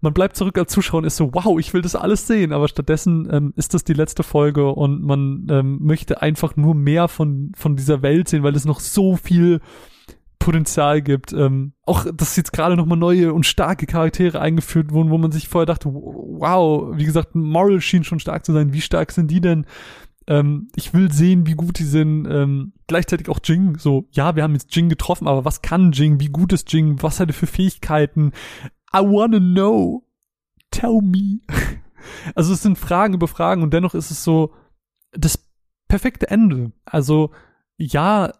[0.00, 2.68] man bleibt zurück als Zuschauer und ist so, wow, ich will das alles sehen, aber
[2.68, 7.52] stattdessen ähm, ist das die letzte Folge und man ähm, möchte einfach nur mehr von,
[7.56, 9.60] von dieser Welt sehen, weil es noch so viel
[10.38, 11.32] Potenzial gibt.
[11.32, 15.48] Ähm, auch, dass jetzt gerade nochmal neue und starke Charaktere eingeführt wurden, wo man sich
[15.48, 18.72] vorher dachte, wow, wie gesagt, Moral schien schon stark zu sein.
[18.72, 19.66] Wie stark sind die denn?
[20.26, 22.26] Ähm, ich will sehen, wie gut die sind.
[22.26, 23.76] Ähm, gleichzeitig auch Jing.
[23.78, 26.20] So, ja, wir haben jetzt Jing getroffen, aber was kann Jing?
[26.20, 27.02] Wie gut ist Jing?
[27.02, 28.32] Was hat er für Fähigkeiten?
[28.94, 30.04] I wanna know.
[30.70, 31.40] Tell me.
[32.34, 34.54] Also es sind Fragen über Fragen und dennoch ist es so
[35.12, 35.38] das
[35.86, 36.72] perfekte Ende.
[36.86, 37.30] Also
[37.76, 38.32] ja,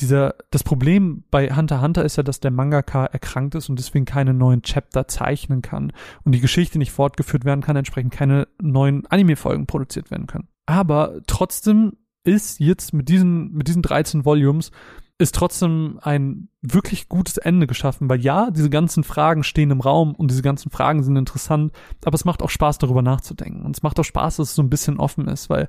[0.00, 4.04] dieser, das Problem bei Hunter Hunter ist ja, dass der Mangaka erkrankt ist und deswegen
[4.04, 5.92] keine neuen Chapter zeichnen kann
[6.24, 10.48] und die Geschichte nicht fortgeführt werden kann, entsprechend keine neuen Anime-Folgen produziert werden können.
[10.66, 14.70] Aber trotzdem ist jetzt mit diesen, mit diesen 13 Volumes
[15.18, 20.14] ist trotzdem ein wirklich gutes Ende geschaffen, weil ja, diese ganzen Fragen stehen im Raum
[20.14, 21.72] und diese ganzen Fragen sind interessant,
[22.04, 23.64] aber es macht auch Spaß, darüber nachzudenken.
[23.64, 25.68] Und es macht auch Spaß, dass es so ein bisschen offen ist, weil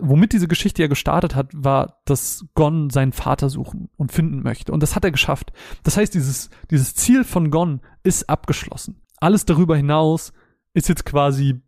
[0.00, 4.72] womit diese Geschichte ja gestartet hat, war, dass Gon seinen Vater suchen und finden möchte.
[4.72, 5.52] Und das hat er geschafft.
[5.82, 9.02] Das heißt, dieses, dieses Ziel von Gon ist abgeschlossen.
[9.18, 10.32] Alles darüber hinaus
[10.74, 11.62] ist jetzt quasi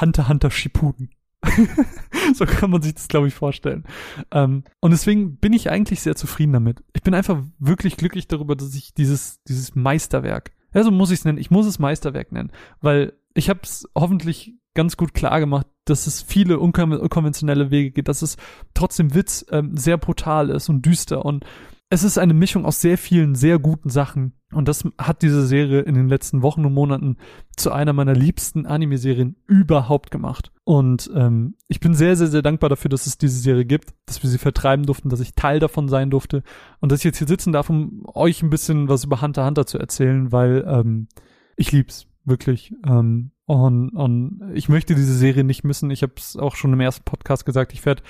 [0.00, 1.10] Hunter Hunter Shippuden.
[2.34, 3.84] so kann man sich das, glaube ich, vorstellen.
[4.30, 6.82] Ähm, und deswegen bin ich eigentlich sehr zufrieden damit.
[6.92, 11.20] Ich bin einfach wirklich glücklich darüber, dass ich dieses, dieses Meisterwerk, ja, so muss ich
[11.20, 15.40] es nennen, ich muss es Meisterwerk nennen, weil ich habe es hoffentlich ganz gut klar
[15.40, 18.36] gemacht, dass es viele unkonventionelle Wege gibt, dass es
[18.74, 21.44] trotzdem Witz ähm, sehr brutal ist und düster und
[21.92, 25.80] es ist eine Mischung aus sehr vielen sehr guten Sachen und das hat diese Serie
[25.80, 27.18] in den letzten Wochen und Monaten
[27.54, 30.52] zu einer meiner liebsten Anime-Serien überhaupt gemacht.
[30.64, 34.22] Und ähm, ich bin sehr, sehr, sehr dankbar dafür, dass es diese Serie gibt, dass
[34.22, 36.42] wir sie vertreiben durften, dass ich Teil davon sein durfte
[36.80, 39.66] und dass ich jetzt hier sitzen darf, um euch ein bisschen was über Hunter Hunter
[39.66, 41.08] zu erzählen, weil ähm,
[41.56, 42.72] ich lieb's wirklich.
[42.86, 45.90] Ähm, und, und ich möchte diese Serie nicht missen.
[45.90, 47.74] Ich habe es auch schon im ersten Podcast gesagt.
[47.74, 48.02] Ich werde,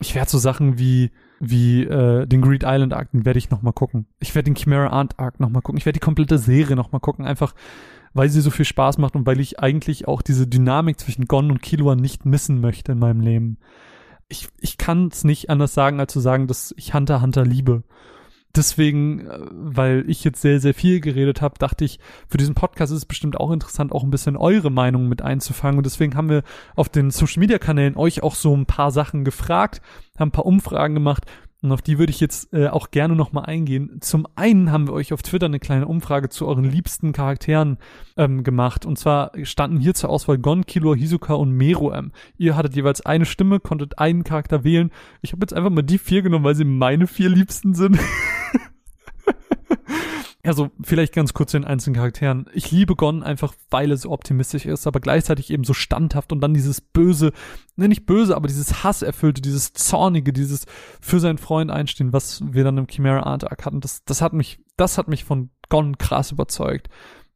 [0.00, 3.62] ich werde so Sachen wie wie äh, den Greed Island Arc, den werde ich noch
[3.62, 4.06] mal gucken.
[4.20, 5.78] Ich werde den Chimera Ant Arc noch mal gucken.
[5.78, 7.54] Ich werde die komplette Serie noch mal gucken, einfach
[8.14, 11.50] weil sie so viel Spaß macht und weil ich eigentlich auch diese Dynamik zwischen Gon
[11.50, 13.58] und Killua nicht missen möchte in meinem Leben.
[14.28, 17.84] Ich, ich kann es nicht anders sagen, als zu sagen, dass ich Hunter Hunter liebe
[18.54, 22.92] deswegen, äh, weil ich jetzt sehr, sehr viel geredet habe, dachte ich, für diesen Podcast
[22.92, 25.78] ist es bestimmt auch interessant, auch ein bisschen eure Meinung mit einzufangen.
[25.78, 26.42] Und deswegen haben wir
[26.74, 29.80] auf den Social Media Kanälen euch auch so ein paar Sachen gefragt,
[30.18, 31.24] haben ein paar Umfragen gemacht
[31.60, 33.98] und auf die würde ich jetzt äh, auch gerne nochmal eingehen.
[34.00, 37.78] Zum einen haben wir euch auf Twitter eine kleine Umfrage zu euren liebsten Charakteren
[38.16, 38.86] ähm, gemacht.
[38.86, 42.12] Und zwar standen hier zur Auswahl Gon, Killua, Hisoka und Mero M.
[42.36, 44.92] Ihr hattet jeweils eine Stimme, konntet einen Charakter wählen.
[45.20, 47.98] Ich habe jetzt einfach mal die vier genommen, weil sie meine vier liebsten sind.
[50.48, 52.46] Also vielleicht ganz kurz zu den einzelnen Charakteren.
[52.54, 56.40] Ich liebe Gon einfach, weil er so optimistisch ist, aber gleichzeitig eben so standhaft und
[56.40, 57.32] dann dieses böse,
[57.76, 60.64] ne, nicht böse, aber dieses Hasserfüllte, dieses zornige, dieses
[61.02, 63.82] für seinen Freund einstehen, was wir dann im Chimera Art Arc hatten.
[63.82, 66.88] Das, das hat mich, das hat mich von Gon krass überzeugt.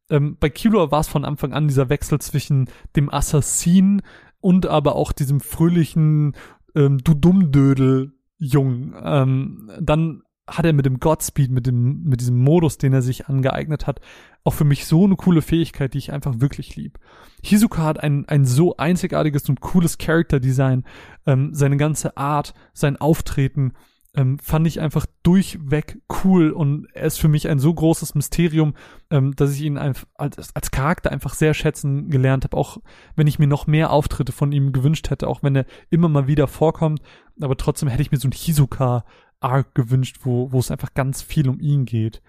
[0.09, 4.01] Ähm, bei Killua war es von Anfang an dieser Wechsel zwischen dem Assassin
[4.39, 6.35] und aber auch diesem fröhlichen
[6.73, 8.95] ähm, Du Dummdödel Jungen.
[9.03, 13.27] Ähm, dann hat er mit dem Godspeed, mit dem, mit diesem Modus, den er sich
[13.27, 14.01] angeeignet hat,
[14.43, 16.99] auch für mich so eine coole Fähigkeit, die ich einfach wirklich lieb.
[17.43, 20.83] Hizuka hat ein, ein so einzigartiges und cooles Character-Design,
[21.25, 23.73] ähm, seine ganze Art, sein Auftreten,
[24.15, 28.75] ähm, fand ich einfach durchweg cool und er ist für mich ein so großes Mysterium,
[29.09, 32.77] ähm, dass ich ihn als, als Charakter einfach sehr schätzen gelernt habe, auch
[33.15, 36.27] wenn ich mir noch mehr Auftritte von ihm gewünscht hätte, auch wenn er immer mal
[36.27, 37.01] wieder vorkommt,
[37.41, 39.03] aber trotzdem hätte ich mir so ein Hizuka
[39.43, 42.21] Arc gewünscht, wo, wo es einfach ganz viel um ihn geht.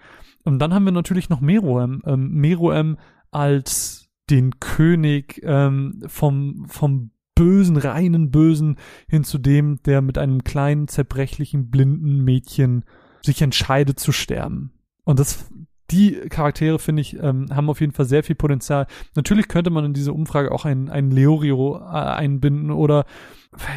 [0.43, 2.01] Und dann haben wir natürlich noch Meruem.
[2.05, 2.97] Ähm, Meruem
[3.31, 10.43] als den König ähm, vom, vom bösen, reinen Bösen hin zu dem, der mit einem
[10.43, 12.85] kleinen, zerbrechlichen, blinden Mädchen
[13.21, 14.71] sich entscheidet zu sterben.
[15.03, 15.49] Und das,
[15.91, 18.87] die Charaktere, finde ich, ähm, haben auf jeden Fall sehr viel Potenzial.
[19.15, 23.05] Natürlich könnte man in diese Umfrage auch einen, einen Leorio äh, einbinden oder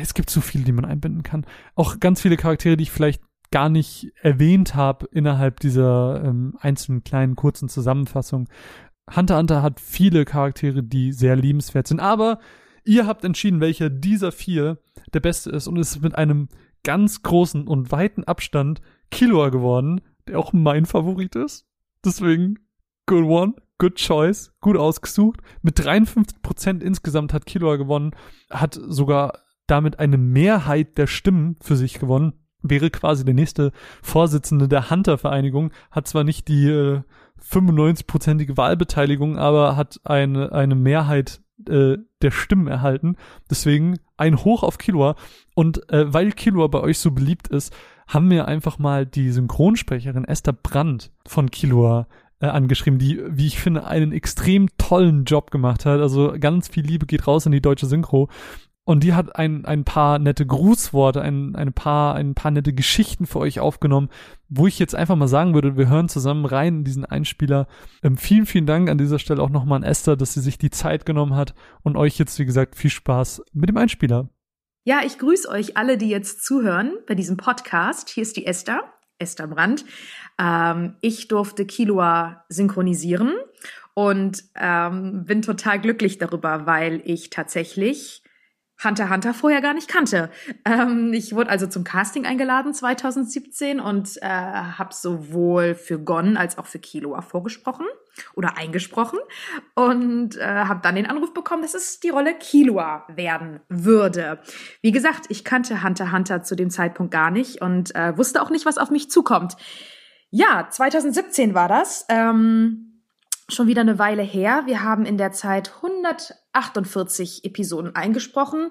[0.02, 1.46] es gibt so viele, die man einbinden kann.
[1.74, 7.04] Auch ganz viele Charaktere, die ich vielleicht gar nicht erwähnt habe innerhalb dieser ähm, einzelnen
[7.04, 8.48] kleinen kurzen Zusammenfassung.
[9.14, 12.40] Hunter Hunter hat viele Charaktere, die sehr liebenswert sind, aber
[12.84, 14.78] ihr habt entschieden, welcher dieser vier
[15.12, 16.48] der beste ist und ist mit einem
[16.84, 18.80] ganz großen und weiten Abstand
[19.10, 21.66] Killua geworden, der auch mein Favorit ist.
[22.04, 22.58] Deswegen
[23.06, 25.40] good one, good choice, gut ausgesucht.
[25.62, 28.12] Mit 53 Prozent insgesamt hat Killua gewonnen,
[28.50, 32.32] hat sogar damit eine Mehrheit der Stimmen für sich gewonnen.
[32.62, 37.02] Wäre quasi der nächste Vorsitzende der Hunter-Vereinigung, hat zwar nicht die äh,
[37.40, 43.16] 95-prozentige Wahlbeteiligung, aber hat eine, eine Mehrheit äh, der Stimmen erhalten.
[43.50, 45.16] Deswegen ein Hoch auf Killua.
[45.54, 47.72] Und äh, weil Killua bei euch so beliebt ist,
[48.06, 52.06] haben wir einfach mal die Synchronsprecherin Esther Brandt von Killua
[52.40, 56.00] äh, angeschrieben, die, wie ich finde, einen extrem tollen Job gemacht hat.
[56.00, 58.28] Also ganz viel Liebe geht raus in die deutsche Synchro.
[58.88, 63.26] Und die hat ein, ein paar nette Grußworte, ein, ein, paar, ein paar nette Geschichten
[63.26, 64.08] für euch aufgenommen,
[64.48, 67.68] wo ich jetzt einfach mal sagen würde, wir hören zusammen rein in diesen Einspieler.
[68.02, 70.70] Ähm, vielen, vielen Dank an dieser Stelle auch nochmal an Esther, dass sie sich die
[70.70, 74.30] Zeit genommen hat und euch jetzt, wie gesagt, viel Spaß mit dem Einspieler.
[74.84, 78.08] Ja, ich grüße euch alle, die jetzt zuhören bei diesem Podcast.
[78.08, 78.84] Hier ist die Esther,
[79.18, 79.84] Esther Brandt.
[80.40, 83.34] Ähm, ich durfte Kilua synchronisieren
[83.92, 88.22] und ähm, bin total glücklich darüber, weil ich tatsächlich
[88.82, 90.30] Hunter Hunter vorher gar nicht kannte.
[90.64, 96.58] Ähm, ich wurde also zum Casting eingeladen 2017 und äh, habe sowohl für Gon als
[96.58, 97.86] auch für Killua vorgesprochen
[98.34, 99.18] oder eingesprochen
[99.74, 104.38] und äh, habe dann den Anruf bekommen, dass es die Rolle Killua werden würde.
[104.80, 108.50] Wie gesagt, ich kannte Hunter Hunter zu dem Zeitpunkt gar nicht und äh, wusste auch
[108.50, 109.56] nicht, was auf mich zukommt.
[110.30, 112.06] Ja, 2017 war das.
[112.08, 113.02] Ähm,
[113.48, 114.62] schon wieder eine Weile her.
[114.66, 115.82] Wir haben in der Zeit
[116.58, 118.70] 148 Episoden eingesprochen.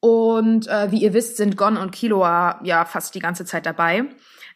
[0.00, 4.04] Und äh, wie ihr wisst, sind Gon und Killua ja fast die ganze Zeit dabei.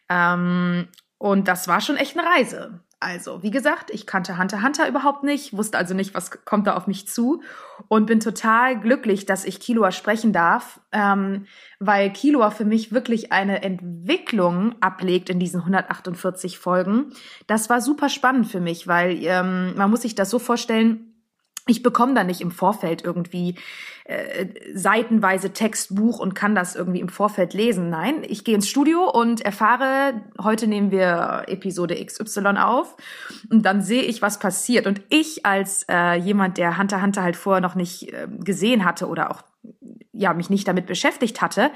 [0.09, 2.81] Ähm, und das war schon echt eine Reise.
[2.99, 6.75] Also, wie gesagt, ich kannte Hunter Hunter überhaupt nicht, wusste also nicht, was kommt da
[6.75, 7.43] auf mich zu
[7.89, 11.45] und bin total glücklich, dass ich Kilua sprechen darf, ähm,
[11.79, 17.11] weil Kilua für mich wirklich eine Entwicklung ablegt in diesen 148 Folgen.
[17.45, 21.16] Das war super spannend für mich, weil ähm, man muss sich das so vorstellen,
[21.67, 23.55] ich bekomme da nicht im Vorfeld irgendwie
[24.05, 27.89] äh, seitenweise Textbuch und kann das irgendwie im Vorfeld lesen.
[27.89, 32.95] Nein, ich gehe ins Studio und erfahre, heute nehmen wir Episode XY auf
[33.51, 34.87] und dann sehe ich, was passiert.
[34.87, 39.07] Und ich als äh, jemand, der Hunter Hunter halt vorher noch nicht äh, gesehen hatte
[39.07, 39.43] oder auch
[40.13, 41.71] ja mich nicht damit beschäftigt hatte,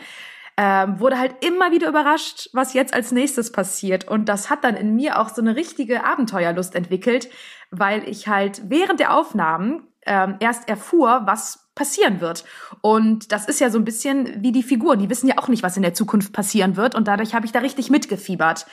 [0.57, 4.07] ähm, wurde halt immer wieder überrascht, was jetzt als nächstes passiert.
[4.07, 7.29] Und das hat dann in mir auch so eine richtige Abenteuerlust entwickelt,
[7.71, 12.43] weil ich halt während der Aufnahmen ähm, erst erfuhr, was passieren wird.
[12.81, 14.99] Und das ist ja so ein bisschen wie die Figuren.
[14.99, 16.95] Die wissen ja auch nicht, was in der Zukunft passieren wird.
[16.95, 18.65] Und dadurch habe ich da richtig mitgefiebert.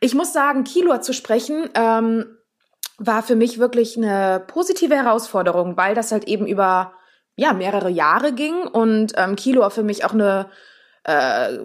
[0.00, 2.24] Ich muss sagen, Kilua zu sprechen, ähm,
[2.98, 6.92] war für mich wirklich eine positive Herausforderung, weil das halt eben über
[7.36, 10.48] ja mehrere Jahre ging und ähm, Kilo für mich auch eine
[11.04, 11.58] äh,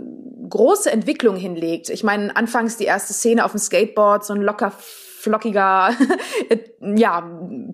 [0.50, 1.90] große Entwicklung hinlegt.
[1.90, 4.74] Ich meine, anfangs die erste Szene auf dem Skateboard, so ein locker
[5.22, 5.92] flockiger,
[6.82, 7.24] ja,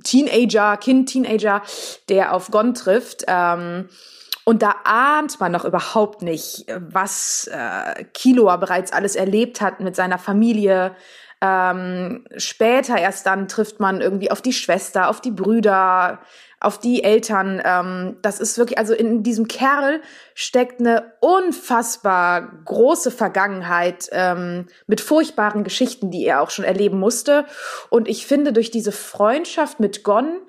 [0.03, 1.61] Teenager, Kind, Teenager,
[2.09, 3.23] der auf Gon trifft.
[3.27, 3.89] Ähm,
[4.45, 9.95] und da ahnt man noch überhaupt nicht, was äh, Kiloa bereits alles erlebt hat mit
[9.95, 10.95] seiner Familie.
[11.41, 16.19] Ähm, später erst dann trifft man irgendwie auf die Schwester, auf die Brüder,
[16.59, 17.61] auf die Eltern.
[17.63, 20.01] Ähm, das ist wirklich, also in diesem Kerl
[20.33, 27.45] steckt eine unfassbar große Vergangenheit ähm, mit furchtbaren Geschichten, die er auch schon erleben musste.
[27.89, 30.39] Und ich finde, durch diese Freundschaft mit Gon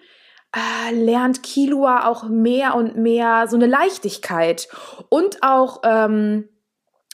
[0.55, 4.69] äh, lernt Kilua auch mehr und mehr so eine Leichtigkeit
[5.11, 6.49] und auch ähm,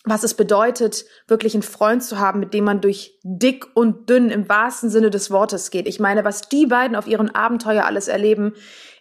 [0.05, 4.31] was es bedeutet, wirklich einen Freund zu haben, mit dem man durch dick und dünn
[4.31, 5.89] im wahrsten Sinne des Wortes geht.
[5.89, 8.53] Ich meine, was die beiden auf ihren Abenteuer alles erleben,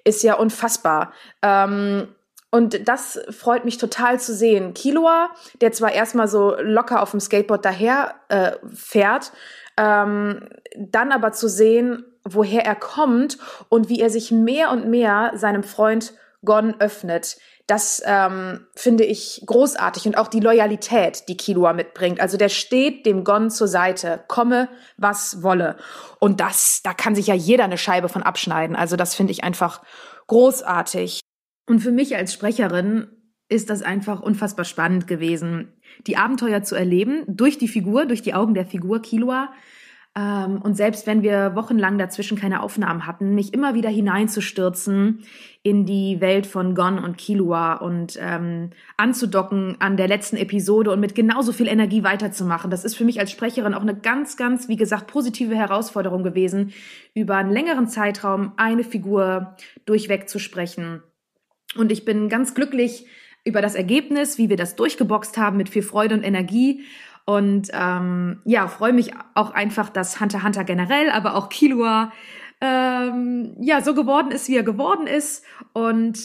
[0.05, 1.11] ist ja unfassbar.
[1.41, 2.07] Ähm,
[2.51, 4.73] und das freut mich total zu sehen.
[4.73, 9.33] Kilua, der zwar erstmal so locker auf dem Skateboard daher äh, fährt,
[9.75, 13.37] ähm, dann aber zu sehen, woher er kommt
[13.69, 16.13] und wie er sich mehr und mehr seinem Freund
[16.45, 17.37] Gon öffnet.
[17.67, 22.19] Das ähm, finde ich großartig und auch die Loyalität, die Kilua mitbringt.
[22.19, 25.77] Also der steht dem Gon zur Seite, komme was wolle.
[26.19, 28.75] Und das, da kann sich ja jeder eine Scheibe von abschneiden.
[28.75, 29.81] Also das finde ich einfach
[30.27, 31.21] großartig.
[31.65, 33.07] Und für mich als Sprecherin
[33.47, 35.73] ist das einfach unfassbar spannend gewesen,
[36.05, 39.53] die Abenteuer zu erleben durch die Figur, durch die Augen der Figur Kilua
[40.15, 45.23] ähm, und selbst wenn wir wochenlang dazwischen keine Aufnahmen hatten, mich immer wieder hineinzustürzen
[45.63, 50.99] in die Welt von Gon und Kilua und ähm, anzudocken an der letzten Episode und
[50.99, 52.69] mit genauso viel Energie weiterzumachen.
[52.69, 56.73] Das ist für mich als Sprecherin auch eine ganz, ganz, wie gesagt, positive Herausforderung gewesen,
[57.15, 61.01] über einen längeren Zeitraum eine Figur durchweg zu sprechen.
[61.75, 63.07] Und ich bin ganz glücklich
[63.45, 66.83] über das Ergebnis, wie wir das durchgeboxt haben mit viel Freude und Energie
[67.25, 72.11] Und ähm, ja, freue mich auch einfach, dass Hunter Hunter generell, aber auch Kilua
[72.59, 75.45] ähm, ja so geworden ist, wie er geworden ist.
[75.73, 76.17] Und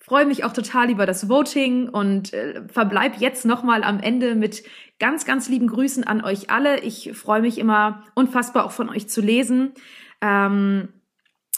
[0.00, 4.64] freue mich auch total über das Voting und äh, verbleib jetzt nochmal am Ende mit
[4.98, 6.80] ganz, ganz lieben Grüßen an euch alle.
[6.80, 9.72] Ich freue mich immer unfassbar auch von euch zu lesen.
[10.20, 10.88] Ähm,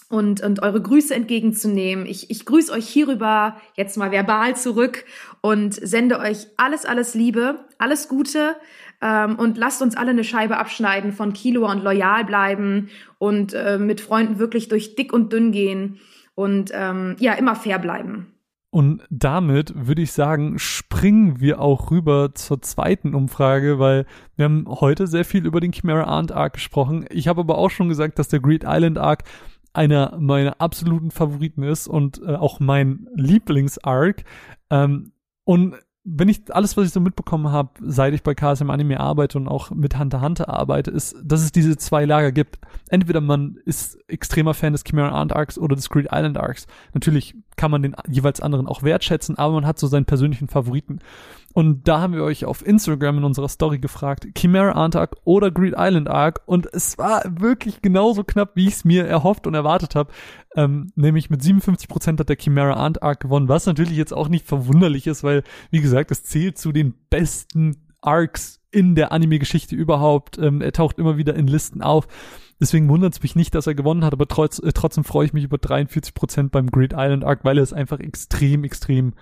[0.08, 2.06] und, und eure Grüße entgegenzunehmen.
[2.06, 5.04] Ich, ich grüße euch hierüber jetzt mal verbal zurück
[5.40, 8.56] und sende euch alles, alles Liebe, alles Gute
[9.00, 12.88] ähm, und lasst uns alle eine Scheibe abschneiden von Kilo und loyal bleiben
[13.18, 16.00] und äh, mit Freunden wirklich durch dick und dünn gehen
[16.34, 18.34] und ähm, ja, immer fair bleiben.
[18.70, 24.64] Und damit würde ich sagen, springen wir auch rüber zur zweiten Umfrage, weil wir haben
[24.66, 27.04] heute sehr viel über den Chimera Arndt Arc gesprochen.
[27.10, 29.22] Ich habe aber auch schon gesagt, dass der Great Island Arc
[29.74, 34.24] einer meiner absoluten Favoriten ist und äh, auch mein Lieblings-Arc.
[34.70, 35.12] Ähm,
[35.44, 35.74] und
[36.06, 39.48] wenn ich alles, was ich so mitbekommen habe, seit ich bei KSM Anime arbeite und
[39.48, 42.58] auch mit Hunter Hunter arbeite, ist, dass es diese zwei Lager gibt.
[42.90, 46.66] Entweder man ist extremer Fan des Chimera Ant Arcs oder des Great Island Arcs.
[46.92, 50.98] Natürlich kann man den jeweils anderen auch wertschätzen, aber man hat so seinen persönlichen Favoriten.
[51.54, 55.52] Und da haben wir euch auf Instagram in unserer Story gefragt, Chimera Ant Arc oder
[55.52, 56.40] Great Island Arc.
[56.46, 60.12] Und es war wirklich genauso knapp, wie ich es mir erhofft und erwartet habe.
[60.56, 64.46] Ähm, nämlich mit 57% hat der Chimera Ant Arc gewonnen, was natürlich jetzt auch nicht
[64.46, 70.36] verwunderlich ist, weil, wie gesagt, es zählt zu den besten Arcs in der Anime-Geschichte überhaupt.
[70.38, 72.08] Ähm, er taucht immer wieder in Listen auf.
[72.60, 75.32] Deswegen wundert es mich nicht, dass er gewonnen hat, aber trotz, äh, trotzdem freue ich
[75.32, 79.14] mich über 43% beim Great Island Arc, weil er es einfach extrem, extrem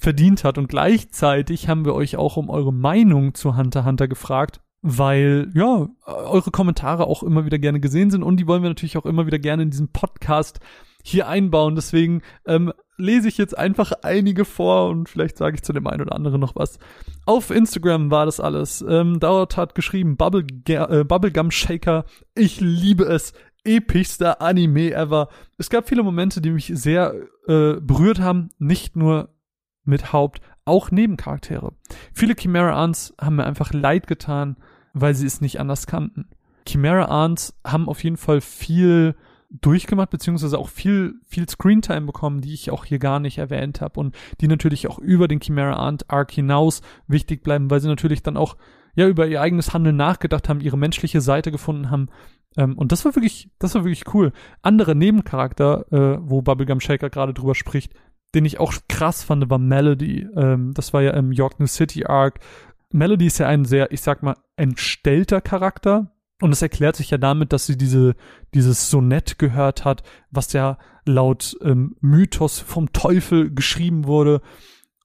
[0.00, 0.58] verdient hat.
[0.58, 5.88] Und gleichzeitig haben wir euch auch um eure Meinung zu Hunter Hunter gefragt weil ja
[6.06, 9.26] eure Kommentare auch immer wieder gerne gesehen sind und die wollen wir natürlich auch immer
[9.26, 10.60] wieder gerne in diesem Podcast
[11.02, 11.74] hier einbauen.
[11.74, 16.02] Deswegen ähm, lese ich jetzt einfach einige vor und vielleicht sage ich zu dem einen
[16.02, 16.78] oder anderen noch was.
[17.26, 18.84] Auf Instagram war das alles.
[18.86, 22.04] Ähm, dort hat geschrieben Bubble, äh, Bubblegum Shaker.
[22.34, 23.32] Ich liebe es.
[23.62, 25.28] Epischster Anime ever.
[25.58, 27.14] Es gab viele Momente, die mich sehr
[27.46, 28.48] äh, berührt haben.
[28.58, 29.34] Nicht nur
[29.84, 31.72] mit Haupt, auch Nebencharaktere.
[32.12, 34.56] Viele Chimera Aunts haben mir einfach leid getan
[34.92, 36.26] weil sie es nicht anders kannten.
[36.66, 39.14] Chimera Arns haben auf jeden Fall viel
[39.50, 43.98] durchgemacht, beziehungsweise auch viel, viel Screentime bekommen, die ich auch hier gar nicht erwähnt habe
[43.98, 48.22] und die natürlich auch über den Chimera Ant Arc hinaus wichtig bleiben, weil sie natürlich
[48.22, 48.56] dann auch
[48.94, 52.08] ja über ihr eigenes Handeln nachgedacht haben, ihre menschliche Seite gefunden haben.
[52.56, 54.32] Ähm, und das war wirklich, das war wirklich cool.
[54.62, 57.92] Andere Nebencharakter, äh, wo Bubblegum Shaker gerade drüber spricht,
[58.34, 60.26] den ich auch krass fand, war Melody.
[60.36, 62.40] Ähm, das war ja im York New City Arc,
[62.92, 66.12] Melody ist ja ein sehr, ich sag mal, entstellter Charakter.
[66.40, 68.14] Und es erklärt sich ja damit, dass sie diese,
[68.54, 74.40] dieses Sonett gehört hat, was ja laut ähm, Mythos vom Teufel geschrieben wurde.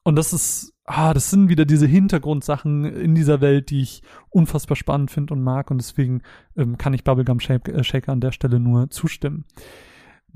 [0.02, 4.76] Und das ist, ah, das sind wieder diese Hintergrundsachen in dieser Welt, die ich unfassbar
[4.76, 5.70] spannend finde und mag.
[5.70, 6.22] Und deswegen
[6.56, 9.44] ähm, kann ich Bubblegum äh, Shaker an der Stelle nur zustimmen.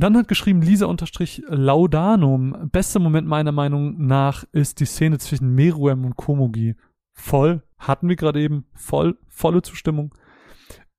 [0.00, 2.70] Dann hat geschrieben Lisa unterstrich Laudanum.
[2.72, 6.74] Bester Moment meiner Meinung nach ist die Szene zwischen Meruem und Komugi
[7.12, 10.14] voll, hatten wir gerade eben, voll, volle Zustimmung.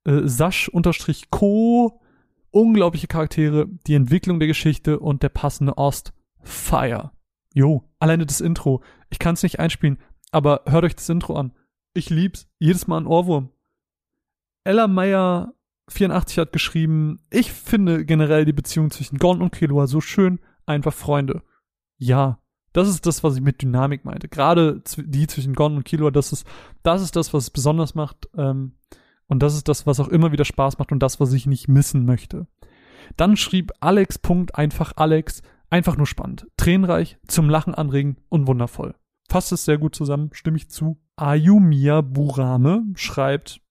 [0.04, 2.00] Äh, Sasch unterstrich Co.
[2.52, 6.14] Unglaubliche Charaktere, die Entwicklung der Geschichte und der passende Ost.
[6.44, 7.12] Fire.
[7.56, 8.84] Jo, alleine das Intro.
[9.10, 9.98] Ich kann es nicht einspielen,
[10.32, 11.54] aber hört euch das Intro an.
[11.96, 12.48] Ich lieb's.
[12.60, 13.50] Jedes Mal ein Ohrwurm.
[14.64, 15.56] Ella Meyer
[15.92, 20.94] 84 hat geschrieben, ich finde generell die Beziehung zwischen Gon und Killua so schön, einfach
[20.94, 21.44] Freunde.
[21.98, 22.40] Ja,
[22.74, 24.30] das ist das, was ich mit Dynamik meinte.
[24.30, 26.48] Gerade die zwischen Gon und Killua, das ist,
[26.84, 28.30] das ist das, was es besonders macht.
[28.36, 28.74] Ähm,
[29.28, 31.68] und das ist das, was auch immer wieder Spaß macht und das, was ich nicht
[31.68, 32.48] missen möchte.
[33.18, 34.20] Dann schrieb Alex.
[34.54, 35.42] Einfach Alex.
[35.70, 36.48] Einfach nur spannend.
[36.58, 38.94] Tränenreich, zum Lachen anregen und wundervoll.
[39.30, 41.00] Fasst es sehr gut zusammen, stimme ich zu.
[41.16, 43.62] Ayumiya Burame schreibt,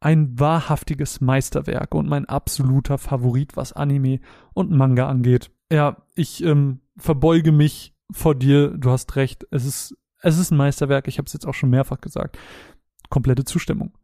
[0.00, 4.20] ein wahrhaftiges Meisterwerk und mein absoluter Favorit, was Anime
[4.54, 5.50] und Manga angeht.
[5.70, 10.56] Ja, ich ähm, verbeuge mich vor dir, du hast recht, es ist, es ist ein
[10.56, 12.38] Meisterwerk, ich habe es jetzt auch schon mehrfach gesagt.
[13.10, 13.96] Komplette Zustimmung.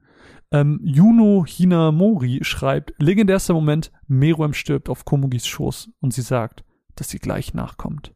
[0.53, 6.65] Ähm, Juno Hinamori schreibt, legendärster Moment, Meruem stirbt auf Komugis Schoß und sie sagt,
[6.95, 8.15] dass sie gleich nachkommt.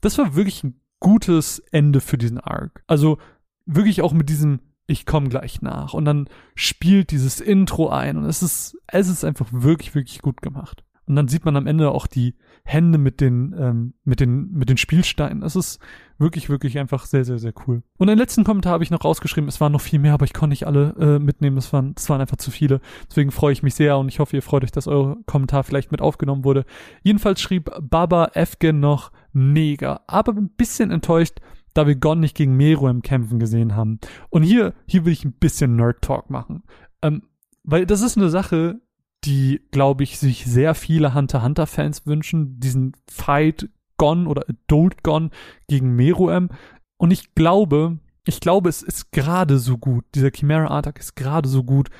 [0.00, 2.84] Das war wirklich ein gutes Ende für diesen Arc.
[2.86, 3.18] Also
[3.66, 8.24] wirklich auch mit diesem ich komme gleich nach und dann spielt dieses Intro ein und
[8.26, 10.84] es ist es ist einfach wirklich wirklich gut gemacht.
[11.06, 14.70] Und dann sieht man am Ende auch die Hände mit den, ähm, mit den, mit
[14.70, 15.42] den Spielsteinen.
[15.42, 15.78] Es ist
[16.16, 17.82] wirklich, wirklich einfach sehr, sehr, sehr cool.
[17.98, 19.48] Und den letzten Kommentar habe ich noch rausgeschrieben.
[19.48, 21.58] Es waren noch viel mehr, aber ich konnte nicht alle äh, mitnehmen.
[21.58, 22.80] Es waren, es waren einfach zu viele.
[23.10, 25.92] Deswegen freue ich mich sehr und ich hoffe, ihr freut euch, dass euer Kommentar vielleicht
[25.92, 26.64] mit aufgenommen wurde.
[27.02, 31.40] Jedenfalls schrieb Baba Efgen noch mega, aber ein bisschen enttäuscht,
[31.74, 33.98] da wir Gon nicht gegen Meruem kämpfen gesehen haben.
[34.30, 36.62] Und hier, hier will ich ein bisschen Nerd-Talk machen.
[37.02, 37.22] Ähm,
[37.64, 38.80] weil das ist eine Sache,
[39.24, 45.30] die, glaube ich, sich sehr viele Hunter-Hunter-Fans wünschen, diesen Fight Gon oder Adult Gon
[45.66, 46.50] gegen Meruem.
[46.96, 51.48] Und ich glaube, ich glaube, es ist gerade so gut, dieser Chimera Artak ist gerade
[51.48, 51.90] so gut,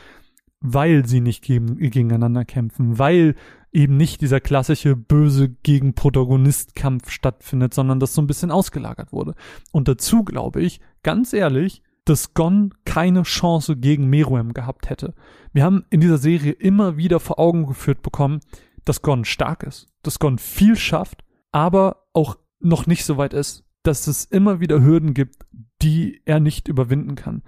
[0.60, 3.34] weil sie nicht gegen, gegeneinander kämpfen, weil
[3.74, 9.34] eben nicht dieser klassische böse gegen Protagonist-Kampf stattfindet, sondern das so ein bisschen ausgelagert wurde.
[9.72, 15.14] Und dazu glaube ich, ganz ehrlich, dass Gon keine Chance gegen Meruem gehabt hätte.
[15.52, 18.40] Wir haben in dieser Serie immer wieder vor Augen geführt bekommen,
[18.84, 23.64] dass Gon stark ist, dass Gon viel schafft, aber auch noch nicht so weit ist,
[23.82, 25.46] dass es immer wieder Hürden gibt,
[25.82, 27.42] die er nicht überwinden kann.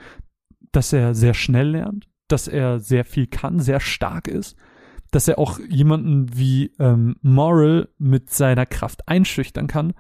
[0.73, 4.57] Dass er sehr schnell lernt, dass er sehr viel kann, sehr stark ist,
[5.11, 9.95] dass er auch jemanden wie ähm, Moral mit seiner Kraft einschüchtern kann.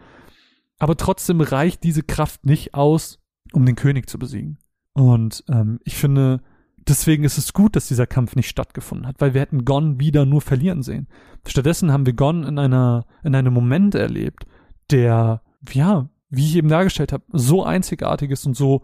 [0.78, 3.20] Aber trotzdem reicht diese Kraft nicht aus,
[3.52, 4.58] um den König zu besiegen.
[4.92, 6.40] Und ähm, ich finde,
[6.88, 10.24] deswegen ist es gut, dass dieser Kampf nicht stattgefunden hat, weil wir hätten Gon wieder
[10.24, 11.08] nur verlieren sehen.
[11.46, 14.46] Stattdessen haben wir Gon in einer in einem Moment erlebt,
[14.90, 18.82] der ja, wie ich eben dargestellt habe, so einzigartig ist und so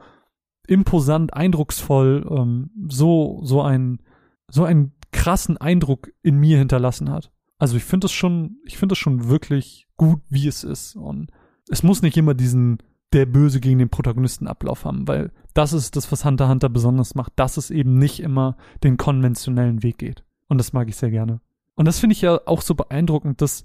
[0.66, 4.01] imposant, eindrucksvoll, ähm, so so ein
[4.49, 4.93] so einen
[5.23, 7.31] krassen Eindruck in mir hinterlassen hat.
[7.57, 11.31] Also ich finde es schon, ich finde es schon wirklich gut, wie es ist und
[11.68, 12.79] es muss nicht immer diesen
[13.12, 17.14] der Böse gegen den Protagonisten Ablauf haben, weil das ist das, was Hunter Hunter besonders
[17.14, 20.25] macht, dass es eben nicht immer den konventionellen Weg geht.
[20.49, 21.41] Und das mag ich sehr gerne.
[21.77, 23.62] Und das finde ich ja auch so beeindruckend, dass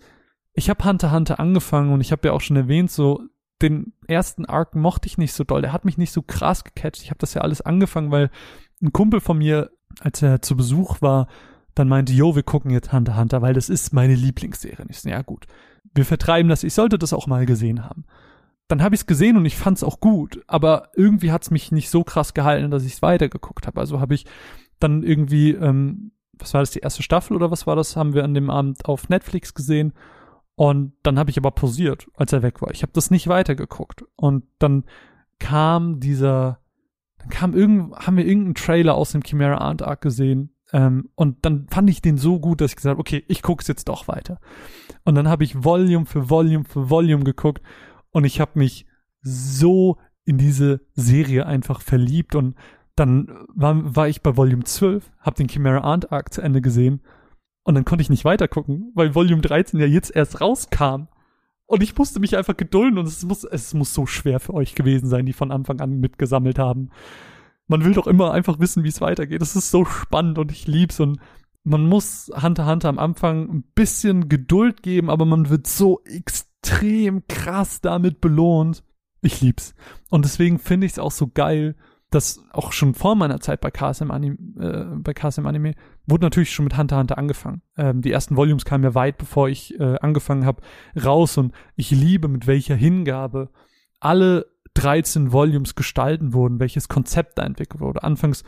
[0.53, 3.23] ich habe Hunter Hunter angefangen und ich habe ja auch schon erwähnt, so
[3.63, 5.61] den ersten Arc mochte ich nicht so doll.
[5.63, 7.01] Der hat mich nicht so krass gecatcht.
[7.01, 8.29] Ich habe das ja alles angefangen, weil
[8.81, 11.27] ein Kumpel von mir, als er zu Besuch war,
[11.75, 14.83] dann meinte, jo, wir gucken jetzt Hunter Hunter, weil das ist meine Lieblingsserie.
[14.83, 15.45] Und ich so, ja gut,
[15.93, 16.63] wir vertreiben das.
[16.63, 18.05] Ich sollte das auch mal gesehen haben
[18.67, 21.51] dann habe ich es gesehen und ich fand es auch gut, aber irgendwie hat es
[21.51, 23.79] mich nicht so krass gehalten, dass ich es weitergeguckt habe.
[23.79, 24.25] Also habe ich
[24.79, 28.23] dann irgendwie, ähm, was war das, die erste Staffel oder was war das, haben wir
[28.23, 29.93] an dem Abend auf Netflix gesehen
[30.55, 32.71] und dann habe ich aber pausiert, als er weg war.
[32.71, 34.83] Ich habe das nicht weitergeguckt und dann
[35.39, 36.59] kam dieser,
[37.29, 41.67] kam irgend, haben wir irgendeinen Trailer aus dem Chimera Ant Arc gesehen ähm, und dann
[41.69, 44.39] fand ich den so gut, dass ich gesagt habe, okay, ich guck's jetzt doch weiter.
[45.03, 47.61] Und dann habe ich Volume für Volume für Volume geguckt
[48.11, 48.85] und ich habe mich
[49.21, 52.55] so in diese Serie einfach verliebt und
[52.95, 57.01] dann war, war ich bei Volume 12, habe den Chimera Ant Arc zu Ende gesehen
[57.63, 61.07] und dann konnte ich nicht weiter gucken, weil Volume 13 ja jetzt erst rauskam.
[61.67, 64.73] Und ich musste mich einfach gedulden und es muss, es muss so schwer für euch
[64.73, 66.89] gewesen sein, die von Anfang an mitgesammelt haben.
[67.67, 69.41] Man will doch immer einfach wissen, wie es weitergeht.
[69.41, 71.19] Es ist so spannend und ich lieb's und
[71.65, 77.27] man muss Hunter Hunter am Anfang ein bisschen Geduld geben, aber man wird so extrem
[77.27, 78.83] krass damit belohnt.
[79.21, 79.75] Ich lieb's.
[80.09, 81.75] Und deswegen finde ich es auch so geil,
[82.17, 85.75] dass auch schon vor meiner Zeit bei KSM Anime, äh, bei KSM Anime
[86.07, 87.61] wurde natürlich schon mit Hunter Hunter angefangen.
[87.77, 90.63] Ähm, die ersten Volumes kamen ja weit, bevor ich äh, angefangen habe,
[91.01, 93.51] raus und ich liebe, mit welcher Hingabe
[93.99, 98.01] alle 13 Volumes gestalten wurden, welches Konzept da entwickelt wurde.
[98.01, 98.43] Anfangs,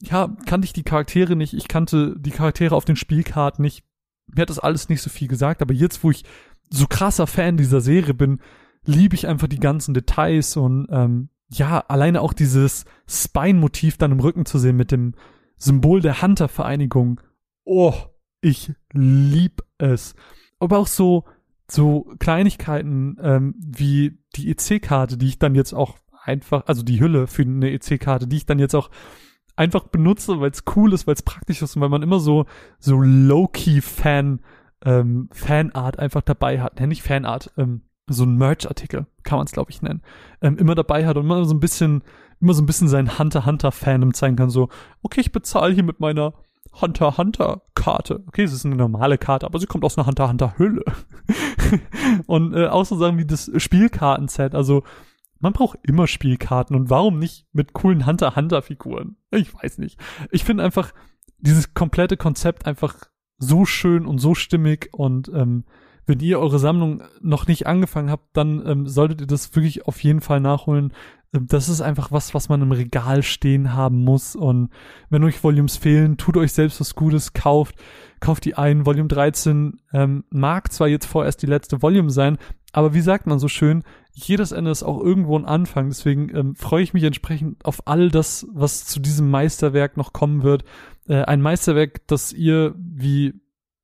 [0.00, 3.84] ja, kannte ich die Charaktere nicht, ich kannte die Charaktere auf den Spielkarten nicht.
[4.26, 6.24] Mir hat das alles nicht so viel gesagt, aber jetzt, wo ich
[6.70, 8.40] so krasser Fan dieser Serie bin,
[8.84, 14.20] liebe ich einfach die ganzen Details und ähm, ja, alleine auch dieses Spine-Motiv dann im
[14.20, 15.14] Rücken zu sehen mit dem
[15.56, 17.20] Symbol der Hunter-Vereinigung.
[17.64, 17.94] Oh,
[18.40, 20.14] ich lieb es.
[20.60, 21.24] Aber auch so,
[21.68, 27.26] so Kleinigkeiten ähm, wie die EC-Karte, die ich dann jetzt auch einfach, also die Hülle
[27.26, 28.90] für eine EC-Karte, die ich dann jetzt auch
[29.56, 32.46] einfach benutze, weil es cool ist, weil es praktisch ist und weil man immer so,
[32.78, 34.40] so low-key-Fan
[34.84, 36.78] ähm, Fanart einfach dabei hat.
[36.78, 40.02] Ja, nicht Fanart, ähm, so ein Merch-Artikel, kann man es, glaube ich, nennen.
[40.40, 42.02] Ähm, immer dabei hat und immer so ein bisschen,
[42.40, 44.50] immer so ein bisschen sein Hunter-Hunter-Fandom zeigen kann.
[44.50, 44.68] So,
[45.02, 46.34] okay, ich bezahle hier mit meiner
[46.80, 48.24] Hunter-Hunter-Karte.
[48.26, 50.84] Okay, es ist eine normale Karte, aber sie kommt aus einer Hunter-Hunter-Hülle.
[52.26, 54.54] und äh, auch so sagen wie das Spielkartenset.
[54.54, 54.82] Also,
[55.38, 59.16] man braucht immer Spielkarten und warum nicht mit coolen Hunter-Hunter-Figuren?
[59.30, 59.98] Ich weiß nicht.
[60.30, 60.92] Ich finde einfach
[61.38, 62.96] dieses komplette Konzept einfach
[63.38, 65.64] so schön und so stimmig und ähm,
[66.06, 70.02] wenn ihr eure Sammlung noch nicht angefangen habt, dann ähm, solltet ihr das wirklich auf
[70.02, 70.92] jeden Fall nachholen.
[71.34, 74.36] Ähm, das ist einfach was, was man im Regal stehen haben muss.
[74.36, 74.70] Und
[75.08, 77.76] wenn euch Volumes fehlen, tut euch selbst was Gutes, kauft,
[78.20, 78.86] kauft die ein.
[78.86, 82.38] Volume 13 ähm, mag zwar jetzt vorerst die letzte Volume sein,
[82.72, 83.82] aber wie sagt man so schön,
[84.12, 85.88] jedes Ende ist auch irgendwo ein Anfang.
[85.88, 90.42] Deswegen ähm, freue ich mich entsprechend auf all das, was zu diesem Meisterwerk noch kommen
[90.42, 90.64] wird.
[91.08, 93.34] Äh, ein Meisterwerk, das ihr, wie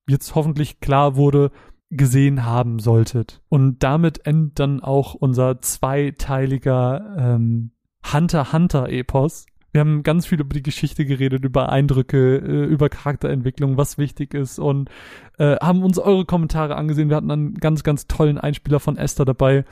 [0.09, 1.51] jetzt hoffentlich klar wurde,
[1.91, 3.41] gesehen haben solltet.
[3.49, 7.71] Und damit endet dann auch unser zweiteiliger ähm,
[8.13, 9.47] Hunter Hunter Epos.
[9.73, 14.33] Wir haben ganz viel über die Geschichte geredet, über Eindrücke, äh, über Charakterentwicklung, was wichtig
[14.33, 14.89] ist und
[15.39, 17.11] äh, haben uns eure Kommentare angesehen.
[17.11, 19.65] Wir hatten einen ganz, ganz tollen Einspieler von Esther dabei.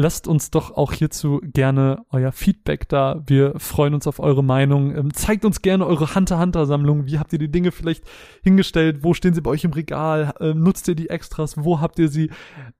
[0.00, 3.22] Lasst uns doch auch hierzu gerne euer Feedback da.
[3.26, 4.96] Wir freuen uns auf eure Meinung.
[4.96, 7.04] Ähm, zeigt uns gerne eure Hunter-Hunter-Sammlung.
[7.04, 8.04] Wie habt ihr die Dinge vielleicht
[8.42, 9.04] hingestellt?
[9.04, 10.32] Wo stehen sie bei euch im Regal?
[10.40, 11.58] Ähm, nutzt ihr die Extras?
[11.58, 12.30] Wo habt ihr sie?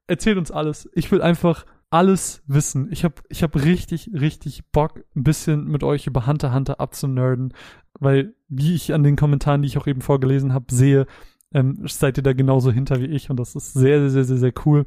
[0.07, 0.89] Erzählt uns alles.
[0.95, 2.89] Ich will einfach alles wissen.
[2.91, 7.53] Ich habe ich hab richtig, richtig Bock, ein bisschen mit euch über Hunter Hunter abzunerden,
[7.99, 11.07] weil wie ich an den Kommentaren, die ich auch eben vorgelesen habe, sehe,
[11.53, 14.53] ähm, seid ihr da genauso hinter wie ich und das ist sehr, sehr, sehr, sehr
[14.65, 14.87] cool.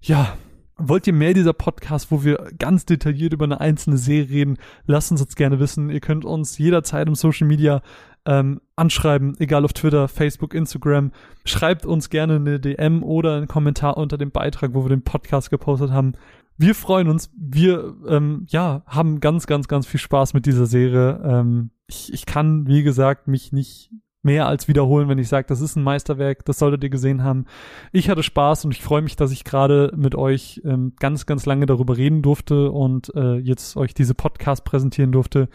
[0.00, 0.36] Ja,
[0.76, 4.58] Wollt ihr mehr dieser Podcast, wo wir ganz detailliert über eine einzelne Serie reden?
[4.86, 5.88] Lasst uns das gerne wissen.
[5.88, 7.80] Ihr könnt uns jederzeit im Social Media
[8.26, 11.12] ähm, anschreiben, egal auf Twitter, Facebook, Instagram.
[11.44, 15.50] Schreibt uns gerne eine DM oder einen Kommentar unter dem Beitrag, wo wir den Podcast
[15.50, 16.14] gepostet haben.
[16.56, 17.30] Wir freuen uns.
[17.36, 21.20] Wir ähm, ja haben ganz, ganz, ganz viel Spaß mit dieser Serie.
[21.24, 23.90] Ähm, ich, ich kann, wie gesagt, mich nicht
[24.24, 27.46] mehr als wiederholen, wenn ich sage, das ist ein Meisterwerk, das solltet ihr gesehen haben.
[27.92, 31.46] Ich hatte Spaß und ich freue mich, dass ich gerade mit euch ähm, ganz, ganz
[31.46, 35.48] lange darüber reden durfte und äh, jetzt euch diese Podcast präsentieren durfte.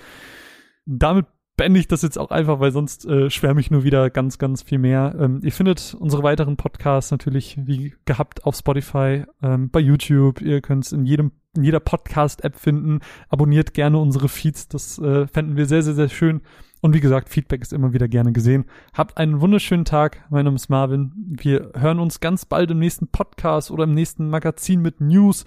[0.85, 1.25] Damit
[1.57, 4.63] beende ich das jetzt auch einfach, weil sonst äh, schwärme ich nur wieder ganz, ganz
[4.63, 5.13] viel mehr.
[5.19, 10.41] Ähm, ihr findet unsere weiteren Podcasts natürlich wie gehabt auf Spotify, ähm, bei YouTube.
[10.41, 12.99] Ihr könnt es in jedem in jeder Podcast-App finden.
[13.27, 16.41] Abonniert gerne unsere Feeds, das äh, fänden wir sehr, sehr, sehr schön.
[16.81, 18.65] Und wie gesagt, Feedback ist immer wieder gerne gesehen.
[18.93, 20.25] Habt einen wunderschönen Tag.
[20.29, 21.11] Mein Name ist Marvin.
[21.15, 25.45] Wir hören uns ganz bald im nächsten Podcast oder im nächsten Magazin mit News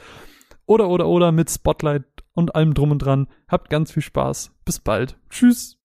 [0.67, 2.05] oder oder oder mit Spotlight
[2.35, 3.29] und allem drum und dran.
[3.49, 4.53] Habt ganz viel Spaß.
[4.65, 5.19] Bis bald.
[5.31, 5.79] Tschüss.